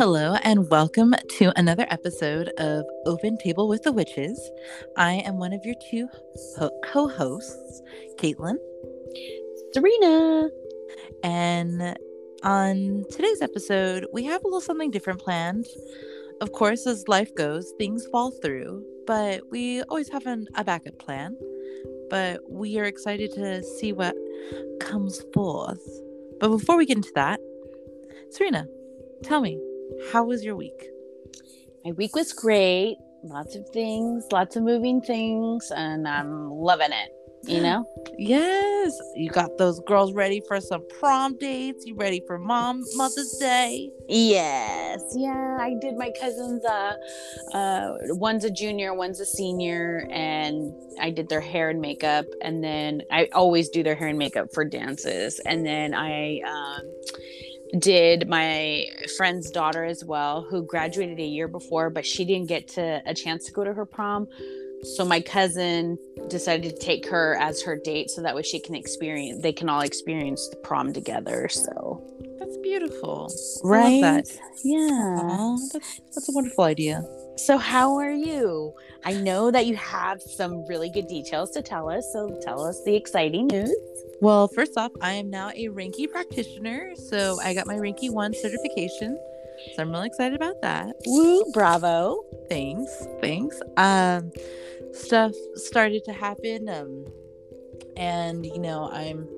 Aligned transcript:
Hello, 0.00 0.34
and 0.44 0.70
welcome 0.70 1.14
to 1.36 1.52
another 1.58 1.86
episode 1.90 2.48
of 2.56 2.86
Open 3.04 3.36
Table 3.36 3.68
with 3.68 3.82
the 3.82 3.92
Witches. 3.92 4.50
I 4.96 5.16
am 5.26 5.36
one 5.36 5.52
of 5.52 5.60
your 5.62 5.74
two 5.90 6.08
ho- 6.56 6.70
co 6.82 7.06
hosts, 7.06 7.82
Caitlin. 8.16 8.56
Serena. 9.74 10.48
And 11.22 11.98
on 12.42 13.04
today's 13.10 13.42
episode, 13.42 14.06
we 14.10 14.24
have 14.24 14.42
a 14.42 14.46
little 14.46 14.62
something 14.62 14.90
different 14.90 15.20
planned. 15.20 15.66
Of 16.40 16.52
course, 16.52 16.86
as 16.86 17.06
life 17.06 17.34
goes, 17.34 17.74
things 17.76 18.06
fall 18.06 18.30
through, 18.30 18.82
but 19.06 19.42
we 19.50 19.82
always 19.82 20.08
have 20.08 20.24
an, 20.24 20.46
a 20.54 20.64
backup 20.64 20.98
plan. 20.98 21.36
But 22.08 22.40
we 22.48 22.78
are 22.78 22.84
excited 22.84 23.32
to 23.32 23.62
see 23.62 23.92
what 23.92 24.16
comes 24.80 25.22
forth. 25.34 25.86
But 26.40 26.48
before 26.48 26.78
we 26.78 26.86
get 26.86 26.96
into 26.96 27.12
that, 27.16 27.38
Serena, 28.30 28.66
tell 29.22 29.42
me, 29.42 29.60
how 30.12 30.24
was 30.24 30.44
your 30.44 30.56
week? 30.56 30.88
My 31.84 31.92
week 31.92 32.14
was 32.14 32.32
great. 32.32 32.96
Lots 33.22 33.54
of 33.54 33.68
things, 33.70 34.24
lots 34.32 34.56
of 34.56 34.62
moving 34.62 35.00
things, 35.00 35.70
and 35.74 36.08
I'm 36.08 36.50
loving 36.50 36.92
it. 36.92 37.12
You 37.44 37.60
know? 37.62 37.86
Yes, 38.18 38.98
you 39.14 39.30
got 39.30 39.56
those 39.58 39.80
girls 39.80 40.12
ready 40.12 40.42
for 40.46 40.60
some 40.60 40.82
prom 40.98 41.36
dates. 41.38 41.84
You 41.86 41.94
ready 41.96 42.22
for 42.26 42.38
mom 42.38 42.82
Mother's 42.94 43.36
Day? 43.38 43.90
Yes. 44.08 45.02
Yeah, 45.14 45.56
I 45.60 45.74
did 45.80 45.96
my 45.96 46.12
cousins 46.20 46.64
uh 46.64 46.94
uh 47.54 47.92
one's 48.10 48.44
a 48.44 48.50
junior, 48.50 48.94
one's 48.94 49.20
a 49.20 49.26
senior, 49.26 50.06
and 50.10 50.72
I 51.00 51.10
did 51.10 51.28
their 51.28 51.40
hair 51.40 51.70
and 51.70 51.80
makeup 51.80 52.26
and 52.42 52.62
then 52.62 53.02
I 53.10 53.28
always 53.32 53.68
do 53.68 53.82
their 53.82 53.94
hair 53.94 54.08
and 54.08 54.18
makeup 54.18 54.52
for 54.52 54.64
dances. 54.64 55.40
And 55.46 55.64
then 55.64 55.94
I 55.94 56.40
um 56.40 56.90
did 57.78 58.28
my 58.28 58.84
friend's 59.16 59.50
daughter 59.50 59.84
as 59.84 60.04
well 60.04 60.46
who 60.50 60.64
graduated 60.64 61.18
a 61.20 61.24
year 61.24 61.48
before 61.48 61.90
but 61.90 62.04
she 62.04 62.24
didn't 62.24 62.48
get 62.48 62.66
to 62.66 63.02
a 63.06 63.14
chance 63.14 63.46
to 63.46 63.52
go 63.52 63.64
to 63.64 63.72
her 63.72 63.86
prom 63.86 64.26
so 64.82 65.04
my 65.04 65.20
cousin 65.20 65.98
decided 66.28 66.74
to 66.74 66.78
take 66.84 67.06
her 67.06 67.36
as 67.36 67.62
her 67.62 67.76
date 67.76 68.10
so 68.10 68.22
that 68.22 68.34
way 68.34 68.42
she 68.42 68.58
can 68.58 68.74
experience 68.74 69.42
they 69.42 69.52
can 69.52 69.68
all 69.68 69.82
experience 69.82 70.48
the 70.48 70.56
prom 70.56 70.92
together 70.92 71.48
so 71.48 72.02
That's 72.38 72.56
beautiful. 72.58 73.30
right 73.62 74.00
that. 74.00 74.26
yeah 74.64 75.56
that's, 75.72 76.00
that's 76.14 76.28
a 76.28 76.32
wonderful 76.32 76.64
idea. 76.64 77.04
so 77.36 77.58
how 77.58 77.96
are 77.96 78.12
you 78.12 78.72
i 79.04 79.12
know 79.12 79.50
that 79.50 79.66
you 79.66 79.76
have 79.76 80.20
some 80.22 80.66
really 80.66 80.90
good 80.90 81.06
details 81.08 81.50
to 81.52 81.62
tell 81.62 81.90
us 81.90 82.08
so 82.12 82.38
tell 82.42 82.64
us 82.64 82.82
the 82.84 82.96
exciting 82.96 83.46
news 83.48 83.74
Well, 84.20 84.48
first 84.48 84.76
off, 84.76 84.92
I 85.00 85.12
am 85.12 85.30
now 85.30 85.50
a 85.50 85.68
Reiki 85.68 86.10
practitioner. 86.10 86.94
So 86.94 87.38
I 87.42 87.54
got 87.54 87.66
my 87.66 87.76
Reiki 87.76 88.10
1 88.10 88.34
certification. 88.34 89.18
So 89.74 89.82
I'm 89.82 89.90
really 89.90 90.06
excited 90.06 90.34
about 90.36 90.60
that. 90.62 90.96
woo 91.06 91.44
bravo 91.52 92.22
Thanks. 92.48 93.06
Thanks. 93.20 93.60
Um 93.76 94.32
stuff 94.92 95.32
started 95.54 96.04
to 96.04 96.12
happen 96.12 96.68
um 96.68 97.04
and 97.96 98.44
you 98.44 98.58
know, 98.58 98.90
I'm 98.92 99.28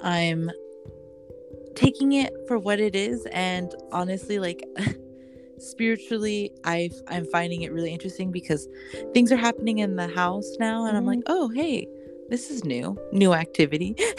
I'm 0.00 0.50
taking 1.74 2.12
it 2.12 2.32
for 2.46 2.58
what 2.58 2.80
it 2.80 2.94
is 2.94 3.26
and 3.32 3.72
honestly 3.92 4.38
like 4.38 4.62
spiritually 5.58 6.52
I 6.64 6.90
I'm 7.08 7.24
finding 7.26 7.62
it 7.62 7.72
really 7.72 7.92
interesting 7.92 8.30
because 8.30 8.68
things 9.14 9.32
are 9.32 9.36
happening 9.36 9.78
in 9.78 9.96
the 9.96 10.08
house 10.08 10.56
now 10.58 10.84
and 10.86 10.96
I'm 10.96 11.06
like, 11.06 11.22
"Oh, 11.26 11.48
hey, 11.48 11.88
this 12.28 12.50
is 12.50 12.64
new. 12.64 12.96
New 13.12 13.32
activity." 13.34 13.94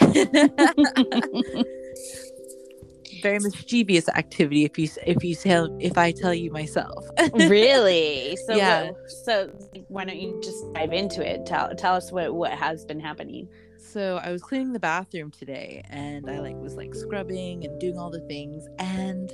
Very 3.22 3.38
mischievous 3.40 4.08
activity 4.08 4.64
if 4.64 4.78
you 4.78 4.88
if 5.06 5.22
you 5.22 5.34
tell 5.34 5.76
if 5.80 5.98
I 5.98 6.10
tell 6.12 6.32
you 6.32 6.50
myself. 6.50 7.04
really 7.34 8.36
so 8.46 8.56
Yeah. 8.56 8.84
what- 8.92 9.10
so 9.24 9.48
why 9.88 10.04
don't 10.06 10.18
you 10.18 10.40
just 10.42 10.72
dive 10.72 10.92
into 10.92 11.26
it 11.28 11.44
tell 11.44 11.74
tell 11.76 11.94
us 11.94 12.10
what 12.12 12.34
what 12.34 12.52
has 12.52 12.84
been 12.86 13.00
happening 13.00 13.48
So 13.78 14.20
I 14.22 14.30
was 14.32 14.40
cleaning 14.42 14.72
the 14.72 14.78
bathroom 14.80 15.30
today 15.32 15.82
and 15.90 16.30
I 16.30 16.38
like 16.40 16.56
was 16.56 16.76
like 16.76 16.94
scrubbing 16.94 17.64
and 17.66 17.78
doing 17.80 17.98
all 17.98 18.10
the 18.10 18.20
things 18.26 18.66
and 18.78 19.30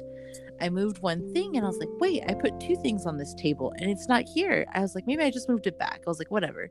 I 0.60 0.68
moved 0.68 0.98
one 1.02 1.32
thing 1.32 1.56
and 1.56 1.64
I 1.64 1.68
was 1.68 1.78
like, 1.78 1.88
wait, 1.98 2.22
I 2.28 2.34
put 2.34 2.58
two 2.60 2.76
things 2.76 3.06
on 3.06 3.18
this 3.18 3.34
table 3.34 3.72
and 3.78 3.90
it's 3.90 4.08
not 4.08 4.24
here. 4.24 4.66
I 4.72 4.80
was 4.80 4.94
like, 4.94 5.06
maybe 5.06 5.22
I 5.22 5.30
just 5.30 5.48
moved 5.48 5.66
it 5.66 5.78
back. 5.78 6.02
I 6.06 6.10
was 6.10 6.18
like, 6.18 6.30
whatever. 6.30 6.70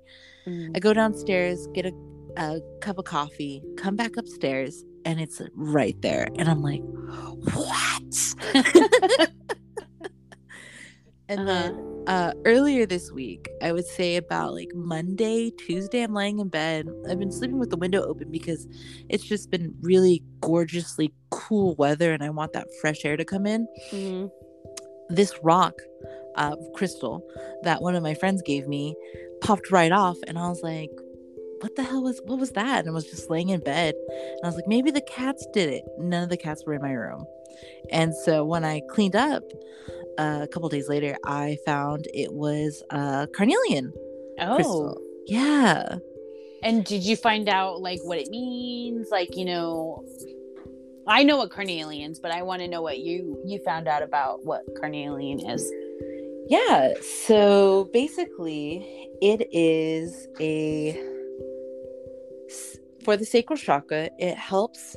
I 0.76 0.80
go 0.80 0.94
downstairs, 0.94 1.68
get 1.74 1.86
a, 1.86 1.94
a 2.38 2.60
cup 2.82 2.98
of 3.00 3.06
coffee, 3.06 3.64
come 3.78 3.96
back 3.96 4.18
upstairs, 4.18 4.84
and 5.06 5.20
it's 5.20 5.42
right 5.56 6.00
there. 6.02 6.28
And 6.38 6.50
I'm 6.50 6.62
like, 6.62 6.82
what? 7.54 8.36
and 11.30 11.48
then 11.48 11.96
uh, 12.08 12.34
earlier 12.46 12.86
this 12.86 13.12
week, 13.12 13.50
I 13.62 13.72
would 13.72 13.86
say 13.86 14.18
about 14.18 14.54
like 14.54 14.70
Monday, 14.76 15.52
Tuesday, 15.52 16.04
I'm 16.04 16.14
laying 16.14 16.40
in 16.40 16.50
bed. 16.50 16.88
I've 17.10 17.20
been 17.20 17.32
sleeping 17.32 17.60
with 17.60 17.70
the 17.72 17.78
window 17.78 18.04
open 18.04 18.32
because 18.32 18.68
it's 19.10 19.24
just 19.24 19.50
been 19.50 19.74
really 19.82 20.24
gorgeously 20.42 21.14
cool 21.48 21.76
weather 21.76 22.14
and 22.14 22.24
I 22.24 22.30
want 22.30 22.54
that 22.54 22.68
fresh 22.82 23.06
air 23.06 23.18
to 23.18 23.26
come 23.26 23.46
in. 23.46 23.68
Mhm. 23.92 24.32
This 25.10 25.34
rock, 25.44 25.76
uh, 26.36 26.56
crystal 26.74 27.22
that 27.64 27.82
one 27.82 27.96
of 27.96 28.04
my 28.04 28.14
friends 28.14 28.42
gave 28.42 28.68
me 28.68 28.96
popped 29.42 29.72
right 29.72 29.92
off. 29.92 30.18
And 30.28 30.38
I 30.40 30.48
was 30.50 30.62
like, 30.64 30.90
what 31.62 31.76
the 31.76 31.84
hell 31.84 32.04
was 32.04 32.20
what 32.26 32.40
was 32.40 32.52
that? 32.52 32.80
And 32.80 32.90
I 32.90 32.92
was 32.94 33.06
just 33.06 33.30
laying 33.30 33.50
in 33.50 33.60
bed. 33.62 33.94
And 34.10 34.40
I 34.44 34.48
was 34.48 34.56
like, 34.56 34.68
maybe 34.68 34.92
the 34.92 35.02
cats 35.02 35.46
did 35.54 35.70
it. 35.70 35.84
None 36.00 36.24
of 36.24 36.30
the 36.30 36.38
cats 36.38 36.64
were 36.66 36.74
in 36.74 36.82
my 36.82 36.92
room. 36.94 37.26
And 37.92 38.14
so 38.16 38.44
when 38.44 38.64
I 38.66 38.82
cleaned 38.90 39.16
up 39.16 39.44
uh, 40.18 40.40
a 40.44 40.48
couple 40.48 40.68
days 40.70 40.90
later, 40.90 41.16
I 41.26 41.58
found 41.66 42.08
it 42.14 42.34
was 42.34 42.84
a 42.90 43.28
carnelian 43.36 43.94
oh 44.40 44.56
crystal. 44.56 45.02
Yeah. 45.28 45.98
and 46.64 46.84
did 46.86 47.04
you 47.04 47.16
find 47.16 47.48
out 47.50 47.82
like 47.82 48.00
what 48.04 48.18
it 48.18 48.30
means 48.30 49.10
like 49.12 49.36
you 49.36 49.46
know 49.46 50.04
i 51.08 51.24
know 51.24 51.38
what 51.38 51.50
carnelians 51.50 52.20
but 52.20 52.32
i 52.32 52.42
want 52.42 52.62
to 52.62 52.68
know 52.68 52.82
what 52.82 53.00
you 53.00 53.42
you 53.46 53.60
found 53.64 53.88
out 53.88 54.04
about 54.04 54.44
what 54.46 54.64
carnelian 54.80 55.40
is 55.40 55.72
Yeah. 56.48 56.94
So 57.26 57.90
basically, 57.92 58.86
it 59.22 59.48
is 59.52 60.28
a 60.40 60.94
for 63.04 63.18
the 63.18 63.26
sacral 63.26 63.58
chakra. 63.58 64.10
It 64.20 64.38
helps 64.38 64.96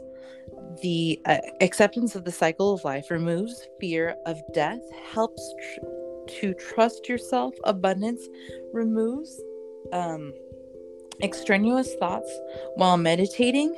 the 0.82 1.18
uh, 1.24 1.38
acceptance 1.60 2.14
of 2.14 2.24
the 2.24 2.32
cycle 2.32 2.74
of 2.74 2.84
life, 2.84 3.10
removes 3.10 3.66
fear 3.80 4.14
of 4.26 4.38
death, 4.52 4.80
helps 5.12 5.42
tr- 5.62 6.40
to 6.40 6.54
trust 6.54 7.08
yourself. 7.08 7.54
Abundance 7.64 8.28
removes 8.72 9.40
um, 9.92 10.32
extraneous 11.22 11.94
thoughts 11.94 12.30
while 12.76 12.96
meditating, 12.96 13.74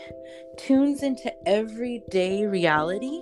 tunes 0.56 1.02
into 1.02 1.32
everyday 1.48 2.46
reality 2.46 3.20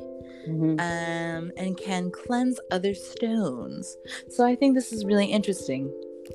Mm-hmm. 0.48 0.80
um, 0.80 1.52
and 1.58 1.76
can 1.76 2.10
cleanse 2.10 2.58
other 2.70 2.94
stones. 2.94 3.98
So 4.30 4.46
I 4.46 4.54
think 4.54 4.74
this 4.74 4.94
is 4.94 5.04
really 5.04 5.26
interesting. 5.26 5.92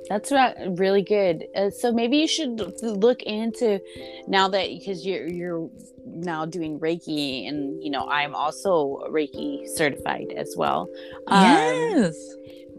That's 0.07 0.31
really 0.31 1.01
good. 1.01 1.45
Uh, 1.55 1.71
so 1.71 1.91
maybe 1.91 2.17
you 2.17 2.27
should 2.27 2.61
look 2.83 3.23
into 3.23 3.79
now 4.27 4.47
that 4.49 4.69
because 4.69 5.05
you're 5.05 5.27
you're 5.27 5.69
now 6.05 6.45
doing 6.45 6.79
Reiki, 6.79 7.47
and 7.47 7.83
you 7.83 7.89
know 7.89 8.05
I'm 8.07 8.35
also 8.35 8.99
Reiki 9.09 9.67
certified 9.67 10.33
as 10.35 10.53
well. 10.57 10.89
Um, 11.27 11.43
yes. 11.43 12.35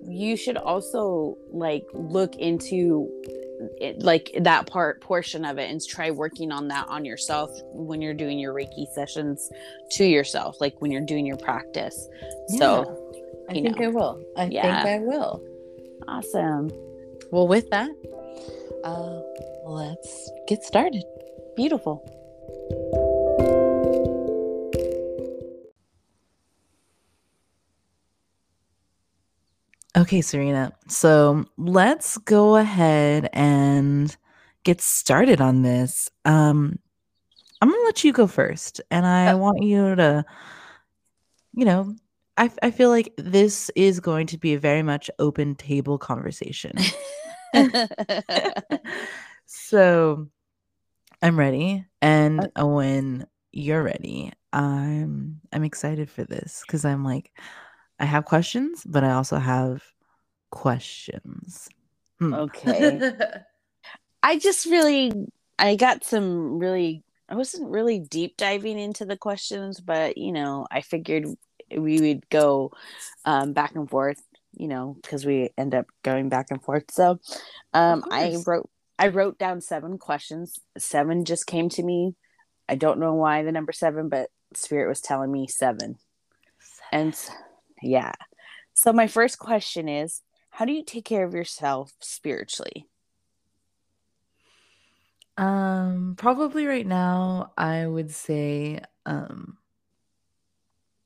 you 0.06 0.36
should 0.36 0.56
also 0.56 1.36
like 1.50 1.84
look 1.92 2.36
into 2.36 3.08
it, 3.80 4.02
like 4.02 4.30
that 4.40 4.66
part 4.66 5.00
portion 5.00 5.44
of 5.44 5.58
it 5.58 5.70
and 5.70 5.80
try 5.84 6.10
working 6.10 6.50
on 6.52 6.68
that 6.68 6.88
on 6.88 7.04
yourself 7.04 7.50
when 7.72 8.00
you're 8.02 8.14
doing 8.14 8.38
your 8.38 8.52
Reiki 8.54 8.86
sessions 8.92 9.50
to 9.92 10.04
yourself, 10.04 10.60
like 10.60 10.80
when 10.80 10.90
you're 10.90 11.00
doing 11.06 11.26
your 11.26 11.36
practice. 11.36 12.08
So 12.58 13.44
I 13.48 13.52
think 13.54 13.78
know. 13.78 13.84
I 13.86 13.88
will. 13.88 14.24
I 14.36 14.44
Yeah. 14.46 14.82
think 14.82 14.94
I 14.94 14.98
will. 15.04 15.42
awesome, 16.08 16.70
Well, 17.30 17.46
with 17.48 17.70
that, 17.70 17.90
uh, 18.84 19.20
let's 19.66 20.30
get 20.48 20.62
started. 20.64 21.04
beautiful. 21.56 22.02
Okay, 29.96 30.20
Serena. 30.22 30.72
So 30.88 31.44
let's 31.56 32.18
go 32.18 32.56
ahead 32.56 33.30
and 33.32 34.14
get 34.64 34.80
started 34.80 35.40
on 35.40 35.62
this. 35.62 36.10
Um, 36.24 36.78
I'm 37.60 37.70
gonna 37.70 37.82
let 37.84 38.04
you 38.04 38.12
go 38.12 38.26
first, 38.26 38.80
and 38.90 39.06
I 39.06 39.32
Uh, 39.32 39.38
want 39.38 39.62
you 39.62 39.94
to, 39.96 40.24
you 41.52 41.64
know, 41.64 41.94
I 42.36 42.50
I 42.62 42.70
feel 42.70 42.90
like 42.90 43.12
this 43.16 43.70
is 43.76 44.00
going 44.00 44.26
to 44.28 44.38
be 44.38 44.54
a 44.54 44.58
very 44.58 44.82
much 44.82 45.10
open 45.18 45.54
table 45.54 45.98
conversation. 45.98 46.72
so 49.46 50.28
I'm 51.22 51.38
ready, 51.38 51.84
and 52.02 52.50
Uh, 52.56 52.66
when 52.66 53.26
you're 53.52 53.82
ready, 53.82 54.32
I'm 54.52 55.40
I'm 55.52 55.64
excited 55.64 56.10
for 56.10 56.24
this 56.24 56.64
because 56.66 56.84
I'm 56.84 57.04
like, 57.04 57.32
I 57.98 58.04
have 58.04 58.24
questions, 58.24 58.82
but 58.84 59.04
I 59.04 59.12
also 59.12 59.38
have 59.38 59.82
questions. 60.50 61.68
Hmm. 62.18 62.34
Okay. 62.34 63.12
I 64.22 64.38
just 64.38 64.66
really 64.66 65.12
I 65.58 65.76
got 65.76 66.04
some 66.04 66.58
really 66.58 67.04
I 67.28 67.36
wasn't 67.36 67.70
really 67.70 67.98
deep 67.98 68.36
diving 68.36 68.78
into 68.78 69.04
the 69.04 69.16
questions, 69.16 69.80
but 69.80 70.18
you 70.18 70.32
know, 70.32 70.66
I 70.70 70.80
figured 70.80 71.26
we 71.76 72.00
would 72.00 72.28
go 72.28 72.72
um, 73.24 73.52
back 73.52 73.74
and 73.74 73.88
forth, 73.88 74.22
you 74.52 74.68
know, 74.68 74.96
because 75.00 75.24
we 75.24 75.50
end 75.56 75.74
up 75.74 75.86
going 76.02 76.28
back 76.28 76.46
and 76.50 76.62
forth. 76.62 76.84
So 76.90 77.18
um, 77.72 78.04
I 78.10 78.36
wrote 78.46 78.68
I 78.98 79.08
wrote 79.08 79.38
down 79.38 79.60
seven 79.60 79.98
questions. 79.98 80.58
Seven 80.78 81.24
just 81.24 81.46
came 81.46 81.68
to 81.70 81.82
me. 81.82 82.14
I 82.68 82.76
don't 82.76 83.00
know 83.00 83.14
why 83.14 83.42
the 83.42 83.52
number 83.52 83.72
seven, 83.72 84.08
but 84.08 84.30
spirit 84.54 84.88
was 84.88 85.00
telling 85.00 85.32
me 85.32 85.48
seven. 85.48 85.96
seven. 86.60 87.06
And 87.06 87.30
yeah. 87.84 88.12
So 88.74 88.92
my 88.92 89.06
first 89.06 89.38
question 89.38 89.88
is, 89.88 90.22
how 90.50 90.64
do 90.64 90.72
you 90.72 90.84
take 90.84 91.04
care 91.04 91.24
of 91.24 91.34
yourself 91.34 91.92
spiritually? 92.00 92.88
Um, 95.36 96.14
probably 96.16 96.66
right 96.66 96.86
now, 96.86 97.52
I 97.58 97.86
would 97.86 98.10
say 98.10 98.80
um, 99.04 99.58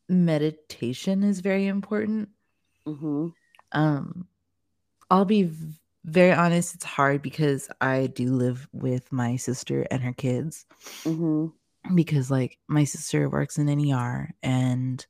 meditation 0.08 1.22
is 1.22 1.40
very 1.40 1.66
important. 1.66 2.28
Mm-hmm. 2.86 3.28
Um, 3.72 4.28
I'll 5.10 5.24
be 5.24 5.50
very 6.04 6.32
honest, 6.32 6.74
it's 6.74 6.84
hard 6.84 7.22
because 7.22 7.68
I 7.80 8.06
do 8.08 8.32
live 8.32 8.68
with 8.72 9.10
my 9.12 9.36
sister 9.36 9.86
and 9.90 10.02
her 10.02 10.12
kids. 10.12 10.66
Mm-hmm. 11.04 11.46
Because, 11.94 12.30
like, 12.30 12.58
my 12.68 12.84
sister 12.84 13.28
works 13.28 13.58
in 13.58 13.68
an 13.68 13.92
ER 13.92 14.30
and 14.42 15.04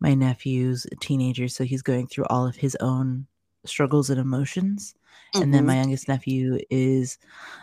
my 0.00 0.14
nephew's 0.14 0.86
a 0.90 0.96
teenager, 0.96 1.48
so 1.48 1.64
he's 1.64 1.82
going 1.82 2.06
through 2.06 2.26
all 2.26 2.46
of 2.46 2.56
his 2.56 2.76
own 2.80 3.26
struggles 3.64 4.10
and 4.10 4.20
emotions. 4.20 4.94
Mm-hmm. 5.34 5.42
And 5.42 5.54
then 5.54 5.66
my 5.66 5.72
mm-hmm. 5.74 5.82
youngest 5.82 6.08
nephew 6.08 6.58
is 6.70 7.18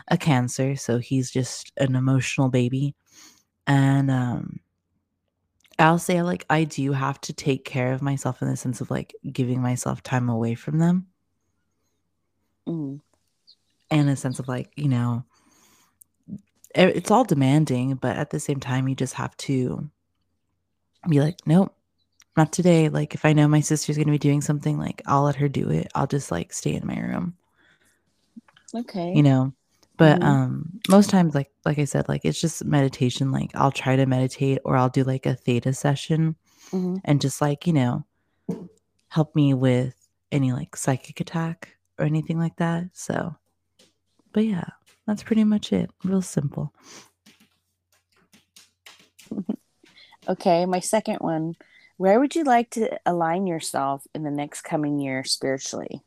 a 0.08 0.16
cancer, 0.16 0.76
so 0.76 0.98
he's 0.98 1.30
just 1.30 1.72
an 1.76 1.96
emotional 1.96 2.48
baby. 2.48 2.94
And 3.66 4.10
um 4.10 4.60
I'll 5.78 5.98
say 5.98 6.22
like 6.22 6.44
I 6.50 6.64
do 6.64 6.92
have 6.92 7.20
to 7.22 7.32
take 7.32 7.64
care 7.64 7.92
of 7.92 8.02
myself 8.02 8.42
in 8.42 8.48
the 8.48 8.56
sense 8.56 8.80
of 8.80 8.90
like 8.90 9.14
giving 9.30 9.62
myself 9.62 10.02
time 10.02 10.28
away 10.28 10.54
from 10.54 10.78
them. 10.78 11.06
Mm. 12.68 13.00
And 13.90 14.08
a 14.08 14.16
sense 14.16 14.38
of 14.38 14.48
like, 14.48 14.70
you 14.76 14.88
know, 14.88 15.24
it's 16.74 17.10
all 17.10 17.24
demanding, 17.24 17.94
but 17.94 18.16
at 18.16 18.30
the 18.30 18.40
same 18.40 18.60
time 18.60 18.88
you 18.88 18.94
just 18.94 19.14
have 19.14 19.36
to 19.38 19.88
be 21.08 21.20
like, 21.20 21.38
nope, 21.46 21.74
not 22.36 22.52
today. 22.52 22.88
Like 22.88 23.14
if 23.14 23.24
I 23.24 23.32
know 23.32 23.48
my 23.48 23.60
sister's 23.60 23.96
going 23.96 24.06
to 24.06 24.12
be 24.12 24.18
doing 24.18 24.40
something, 24.40 24.78
like 24.78 25.02
I'll 25.06 25.24
let 25.24 25.36
her 25.36 25.48
do 25.48 25.70
it. 25.70 25.90
I'll 25.94 26.06
just 26.06 26.30
like 26.30 26.52
stay 26.52 26.74
in 26.74 26.86
my 26.86 26.98
room. 26.98 27.34
Okay. 28.74 29.12
You 29.14 29.22
know, 29.22 29.52
but 29.96 30.20
mm-hmm. 30.20 30.28
um 30.28 30.80
most 30.88 31.10
times 31.10 31.34
like 31.34 31.50
like 31.64 31.78
I 31.78 31.84
said, 31.84 32.08
like 32.08 32.24
it's 32.24 32.40
just 32.40 32.64
meditation. 32.64 33.32
Like 33.32 33.50
I'll 33.54 33.72
try 33.72 33.96
to 33.96 34.06
meditate 34.06 34.58
or 34.64 34.76
I'll 34.76 34.88
do 34.88 35.04
like 35.04 35.26
a 35.26 35.34
theta 35.34 35.74
session 35.74 36.36
mm-hmm. 36.70 36.96
and 37.04 37.20
just 37.20 37.40
like, 37.40 37.66
you 37.66 37.72
know, 37.74 38.06
help 39.08 39.36
me 39.36 39.52
with 39.52 39.94
any 40.30 40.52
like 40.52 40.76
psychic 40.76 41.20
attack 41.20 41.76
or 41.98 42.06
anything 42.06 42.38
like 42.38 42.56
that. 42.56 42.84
So 42.94 43.36
but 44.32 44.44
yeah, 44.46 44.64
that's 45.06 45.22
pretty 45.22 45.44
much 45.44 45.72
it. 45.72 45.90
Real 46.04 46.22
simple. 46.22 46.72
okay, 50.28 50.66
my 50.66 50.80
second 50.80 51.16
one 51.16 51.56
where 52.02 52.18
would 52.18 52.34
you 52.34 52.42
like 52.42 52.68
to 52.70 52.98
align 53.06 53.46
yourself 53.46 54.04
in 54.12 54.24
the 54.24 54.30
next 54.30 54.62
coming 54.62 54.98
year 54.98 55.22
spiritually? 55.22 56.02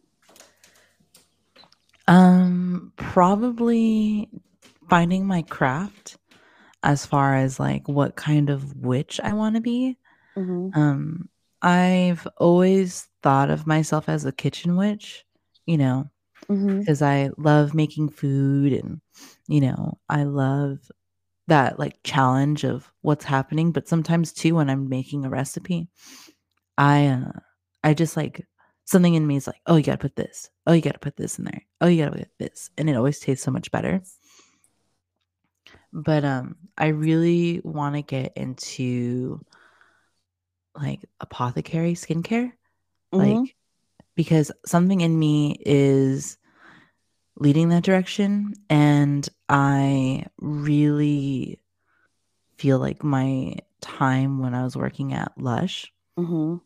Um, 2.06 2.92
probably 2.98 4.28
finding 4.90 5.26
my 5.26 5.44
craft 5.44 6.18
as 6.84 7.06
far 7.06 7.36
as 7.36 7.62
like 7.62 7.88
what 7.88 8.18
kind 8.18 8.50
of 8.50 8.76
witch 8.76 9.22
I 9.24 9.32
want 9.34 9.56
to 9.56 9.62
be. 9.62 9.98
Mm-hmm. 10.36 10.78
Um, 10.78 11.30
I've 11.62 12.28
always 12.38 13.08
thought 13.24 13.50
of 13.50 13.66
myself 13.66 14.10
as 14.10 14.26
a 14.26 14.34
kitchen 14.34 14.76
witch, 14.76 15.24
you 15.66 15.78
know, 15.78 16.12
because 16.48 17.02
mm-hmm. 17.02 17.04
I 17.04 17.32
love 17.38 17.74
making 17.74 18.10
food 18.10 18.74
and, 18.74 19.02
you 19.48 19.62
know, 19.62 20.00
I 20.10 20.24
love 20.24 20.80
that 21.48 21.78
like 21.78 22.00
challenge 22.04 22.64
of 22.64 22.92
what's 23.02 23.24
happening 23.24 23.72
but 23.72 23.88
sometimes 23.88 24.34
too 24.34 24.56
when 24.56 24.68
i'm 24.68 24.90
making 24.90 25.26
a 25.26 25.30
recipe 25.30 25.88
i 26.76 27.06
uh 27.06 27.40
i 27.84 27.94
just 27.94 28.18
like 28.18 28.44
something 28.86 29.16
in 29.16 29.28
me 29.28 29.36
is 29.36 29.48
like 29.48 29.60
oh 29.66 29.76
you 29.76 29.84
gotta 29.84 29.98
put 29.98 30.16
this. 30.16 30.50
Oh 30.66 30.74
you 30.74 30.82
gotta 30.82 31.00
put 31.00 31.18
this 31.18 31.38
in 31.38 31.46
there. 31.46 31.66
Oh 31.82 31.88
you 31.88 32.04
gotta 32.04 32.18
put 32.18 32.30
this. 32.40 32.70
And 32.78 32.90
it 32.90 32.96
always 32.96 33.20
tastes 33.20 33.44
so 33.44 33.52
much 33.52 33.72
better. 33.72 34.02
But 35.92 36.24
um 36.24 36.56
i 36.78 36.88
really 36.88 37.62
want 37.64 37.96
to 37.96 38.02
get 38.02 38.34
into 38.36 39.42
like 40.76 41.02
apothecary 41.20 41.94
skincare. 41.94 42.54
Mm-hmm. 43.14 43.34
like 43.34 43.56
because 44.16 44.52
something 44.66 45.02
in 45.02 45.18
me 45.18 45.58
is 45.66 46.38
leading 47.38 47.70
that 47.70 47.84
direction. 47.84 48.54
And 48.70 49.28
I 49.50 50.26
really 50.40 51.60
feel 52.58 52.80
like 52.80 53.04
my 53.04 53.56
time 53.82 54.40
when 54.40 54.54
I 54.54 54.64
was 54.64 54.76
working 54.76 55.14
at 55.14 55.34
Lush 55.38 55.92
mm-hmm. 56.18 56.58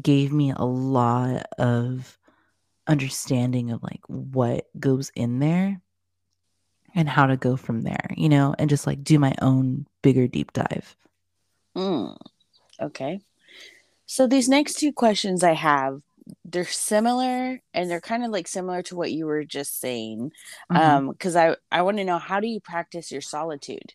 gave 0.00 0.32
me 0.32 0.52
a 0.54 0.64
lot 0.64 1.46
of 1.58 2.18
understanding 2.86 3.70
of 3.70 3.82
like 3.82 4.00
what 4.06 4.68
goes 4.78 5.10
in 5.14 5.38
there 5.38 5.80
and 6.94 7.08
how 7.08 7.26
to 7.26 7.36
go 7.36 7.56
from 7.56 7.82
there, 7.82 8.06
you 8.16 8.28
know, 8.28 8.54
and 8.58 8.70
just 8.70 8.86
like 8.86 9.02
do 9.02 9.18
my 9.18 9.34
own 9.40 9.86
bigger 10.02 10.26
deep 10.26 10.52
dive. 10.52 10.96
Mm. 11.76 12.16
Okay. 12.80 13.20
So 14.06 14.26
these 14.26 14.48
next 14.48 14.74
two 14.74 14.92
questions 14.92 15.42
I 15.42 15.54
have 15.54 16.02
they're 16.44 16.64
similar 16.64 17.60
and 17.74 17.90
they're 17.90 18.00
kind 18.00 18.24
of 18.24 18.30
like 18.30 18.46
similar 18.46 18.82
to 18.82 18.96
what 18.96 19.12
you 19.12 19.26
were 19.26 19.44
just 19.44 19.80
saying 19.80 20.30
mm-hmm. 20.70 20.76
um 20.76 21.08
because 21.08 21.36
i 21.36 21.56
i 21.70 21.82
want 21.82 21.96
to 21.96 22.04
know 22.04 22.18
how 22.18 22.40
do 22.40 22.46
you 22.46 22.60
practice 22.60 23.10
your 23.10 23.20
solitude 23.20 23.94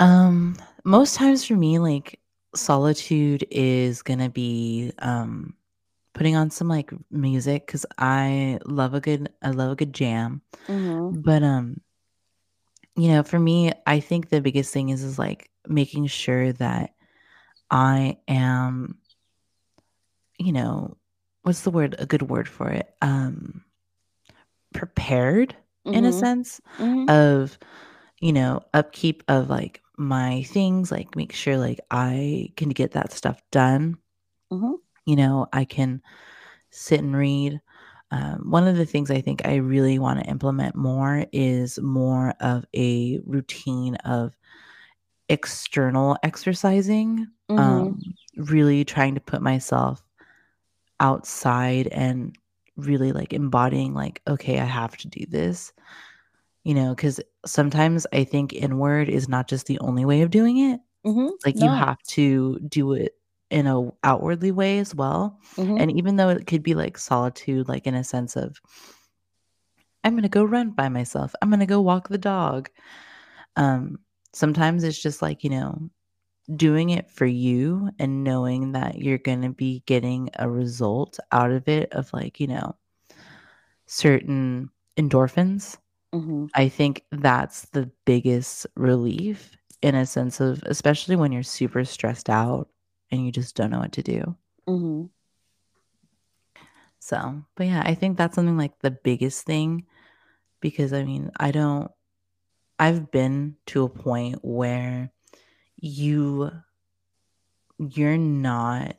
um 0.00 0.56
most 0.84 1.14
times 1.14 1.44
for 1.44 1.54
me 1.54 1.78
like 1.78 2.20
solitude 2.54 3.46
is 3.50 4.02
gonna 4.02 4.30
be 4.30 4.92
um 4.98 5.54
putting 6.12 6.36
on 6.36 6.50
some 6.50 6.68
like 6.68 6.90
music 7.10 7.66
because 7.66 7.84
i 7.98 8.58
love 8.64 8.94
a 8.94 9.00
good 9.00 9.28
i 9.42 9.50
love 9.50 9.72
a 9.72 9.76
good 9.76 9.92
jam 9.92 10.40
mm-hmm. 10.66 11.20
but 11.20 11.42
um 11.42 11.80
you 12.96 13.08
know 13.08 13.22
for 13.22 13.38
me 13.38 13.72
i 13.86 14.00
think 14.00 14.28
the 14.28 14.40
biggest 14.40 14.72
thing 14.72 14.88
is 14.88 15.02
is 15.02 15.18
like 15.18 15.50
making 15.66 16.06
sure 16.06 16.52
that 16.54 16.94
i 17.70 18.16
am 18.28 18.96
you 20.38 20.52
know, 20.52 20.96
what's 21.42 21.62
the 21.62 21.70
word? 21.70 21.94
A 21.98 22.06
good 22.06 22.22
word 22.22 22.48
for 22.48 22.68
it. 22.68 22.94
Um, 23.02 23.64
prepared 24.74 25.54
mm-hmm. 25.86 25.96
in 25.96 26.04
a 26.04 26.10
mm-hmm. 26.10 26.18
sense 26.18 26.60
mm-hmm. 26.78 27.08
of, 27.08 27.58
you 28.20 28.32
know, 28.32 28.62
upkeep 28.74 29.22
of 29.28 29.48
like 29.48 29.82
my 29.96 30.42
things, 30.42 30.90
like 30.90 31.16
make 31.16 31.32
sure 31.32 31.56
like 31.56 31.80
I 31.90 32.52
can 32.56 32.70
get 32.70 32.92
that 32.92 33.12
stuff 33.12 33.40
done. 33.50 33.98
Mm-hmm. 34.52 34.74
You 35.06 35.16
know, 35.16 35.46
I 35.52 35.64
can 35.64 36.02
sit 36.70 37.00
and 37.00 37.16
read. 37.16 37.60
Um, 38.10 38.50
one 38.50 38.68
of 38.68 38.76
the 38.76 38.86
things 38.86 39.10
I 39.10 39.20
think 39.20 39.42
I 39.44 39.56
really 39.56 39.98
want 39.98 40.20
to 40.20 40.30
implement 40.30 40.76
more 40.76 41.26
is 41.32 41.78
more 41.80 42.34
of 42.40 42.64
a 42.74 43.18
routine 43.24 43.96
of 43.96 44.36
external 45.28 46.16
exercising. 46.22 47.26
Mm-hmm. 47.50 47.58
Um, 47.58 48.00
really 48.36 48.84
trying 48.84 49.14
to 49.14 49.20
put 49.20 49.40
myself 49.40 50.02
outside 51.00 51.86
and 51.88 52.36
really 52.76 53.12
like 53.12 53.32
embodying 53.32 53.94
like 53.94 54.20
okay 54.26 54.60
i 54.60 54.64
have 54.64 54.96
to 54.96 55.08
do 55.08 55.24
this 55.26 55.72
you 56.64 56.74
know 56.74 56.94
because 56.94 57.20
sometimes 57.46 58.06
i 58.12 58.22
think 58.22 58.52
inward 58.52 59.08
is 59.08 59.28
not 59.28 59.48
just 59.48 59.66
the 59.66 59.78
only 59.80 60.04
way 60.04 60.22
of 60.22 60.30
doing 60.30 60.58
it 60.58 60.80
mm-hmm. 61.06 61.28
like 61.44 61.56
no. 61.56 61.66
you 61.66 61.72
have 61.72 62.00
to 62.02 62.58
do 62.68 62.92
it 62.92 63.12
in 63.50 63.66
a 63.66 63.90
outwardly 64.02 64.50
way 64.50 64.78
as 64.78 64.94
well 64.94 65.38
mm-hmm. 65.56 65.76
and 65.78 65.96
even 65.96 66.16
though 66.16 66.28
it 66.28 66.46
could 66.46 66.62
be 66.62 66.74
like 66.74 66.98
solitude 66.98 67.68
like 67.68 67.86
in 67.86 67.94
a 67.94 68.04
sense 68.04 68.36
of 68.36 68.60
i'm 70.04 70.14
gonna 70.14 70.28
go 70.28 70.44
run 70.44 70.70
by 70.70 70.88
myself 70.88 71.34
i'm 71.40 71.50
gonna 71.50 71.66
go 71.66 71.80
walk 71.80 72.08
the 72.08 72.18
dog 72.18 72.68
um 73.56 73.98
sometimes 74.32 74.84
it's 74.84 75.00
just 75.00 75.22
like 75.22 75.44
you 75.44 75.50
know 75.50 75.90
doing 76.54 76.90
it 76.90 77.10
for 77.10 77.26
you 77.26 77.90
and 77.98 78.22
knowing 78.22 78.72
that 78.72 78.98
you're 78.98 79.18
going 79.18 79.42
to 79.42 79.50
be 79.50 79.82
getting 79.86 80.30
a 80.38 80.48
result 80.48 81.18
out 81.32 81.50
of 81.50 81.68
it 81.68 81.92
of 81.92 82.12
like, 82.12 82.38
you 82.38 82.46
know, 82.46 82.76
certain 83.86 84.70
endorphins. 84.96 85.78
Mm-hmm. 86.14 86.46
I 86.54 86.68
think 86.68 87.02
that's 87.10 87.62
the 87.66 87.90
biggest 88.04 88.66
relief 88.76 89.56
in 89.82 89.94
a 89.94 90.06
sense 90.06 90.40
of, 90.40 90.62
especially 90.66 91.16
when 91.16 91.32
you're 91.32 91.42
super 91.42 91.84
stressed 91.84 92.30
out 92.30 92.68
and 93.10 93.24
you 93.24 93.32
just 93.32 93.56
don't 93.56 93.70
know 93.70 93.80
what 93.80 93.92
to 93.92 94.02
do. 94.02 94.36
Mm-hmm. 94.68 95.06
So, 97.00 97.44
but 97.54 97.66
yeah, 97.66 97.82
I 97.84 97.94
think 97.94 98.16
that's 98.16 98.34
something 98.34 98.56
like 98.56 98.78
the 98.80 98.90
biggest 98.90 99.44
thing 99.44 99.86
because 100.60 100.92
I 100.92 101.04
mean, 101.04 101.30
I 101.38 101.50
don't, 101.50 101.90
I've 102.78 103.10
been 103.10 103.56
to 103.66 103.84
a 103.84 103.88
point 103.88 104.38
where 104.42 105.12
you, 105.76 106.50
you're 107.78 108.18
not 108.18 108.96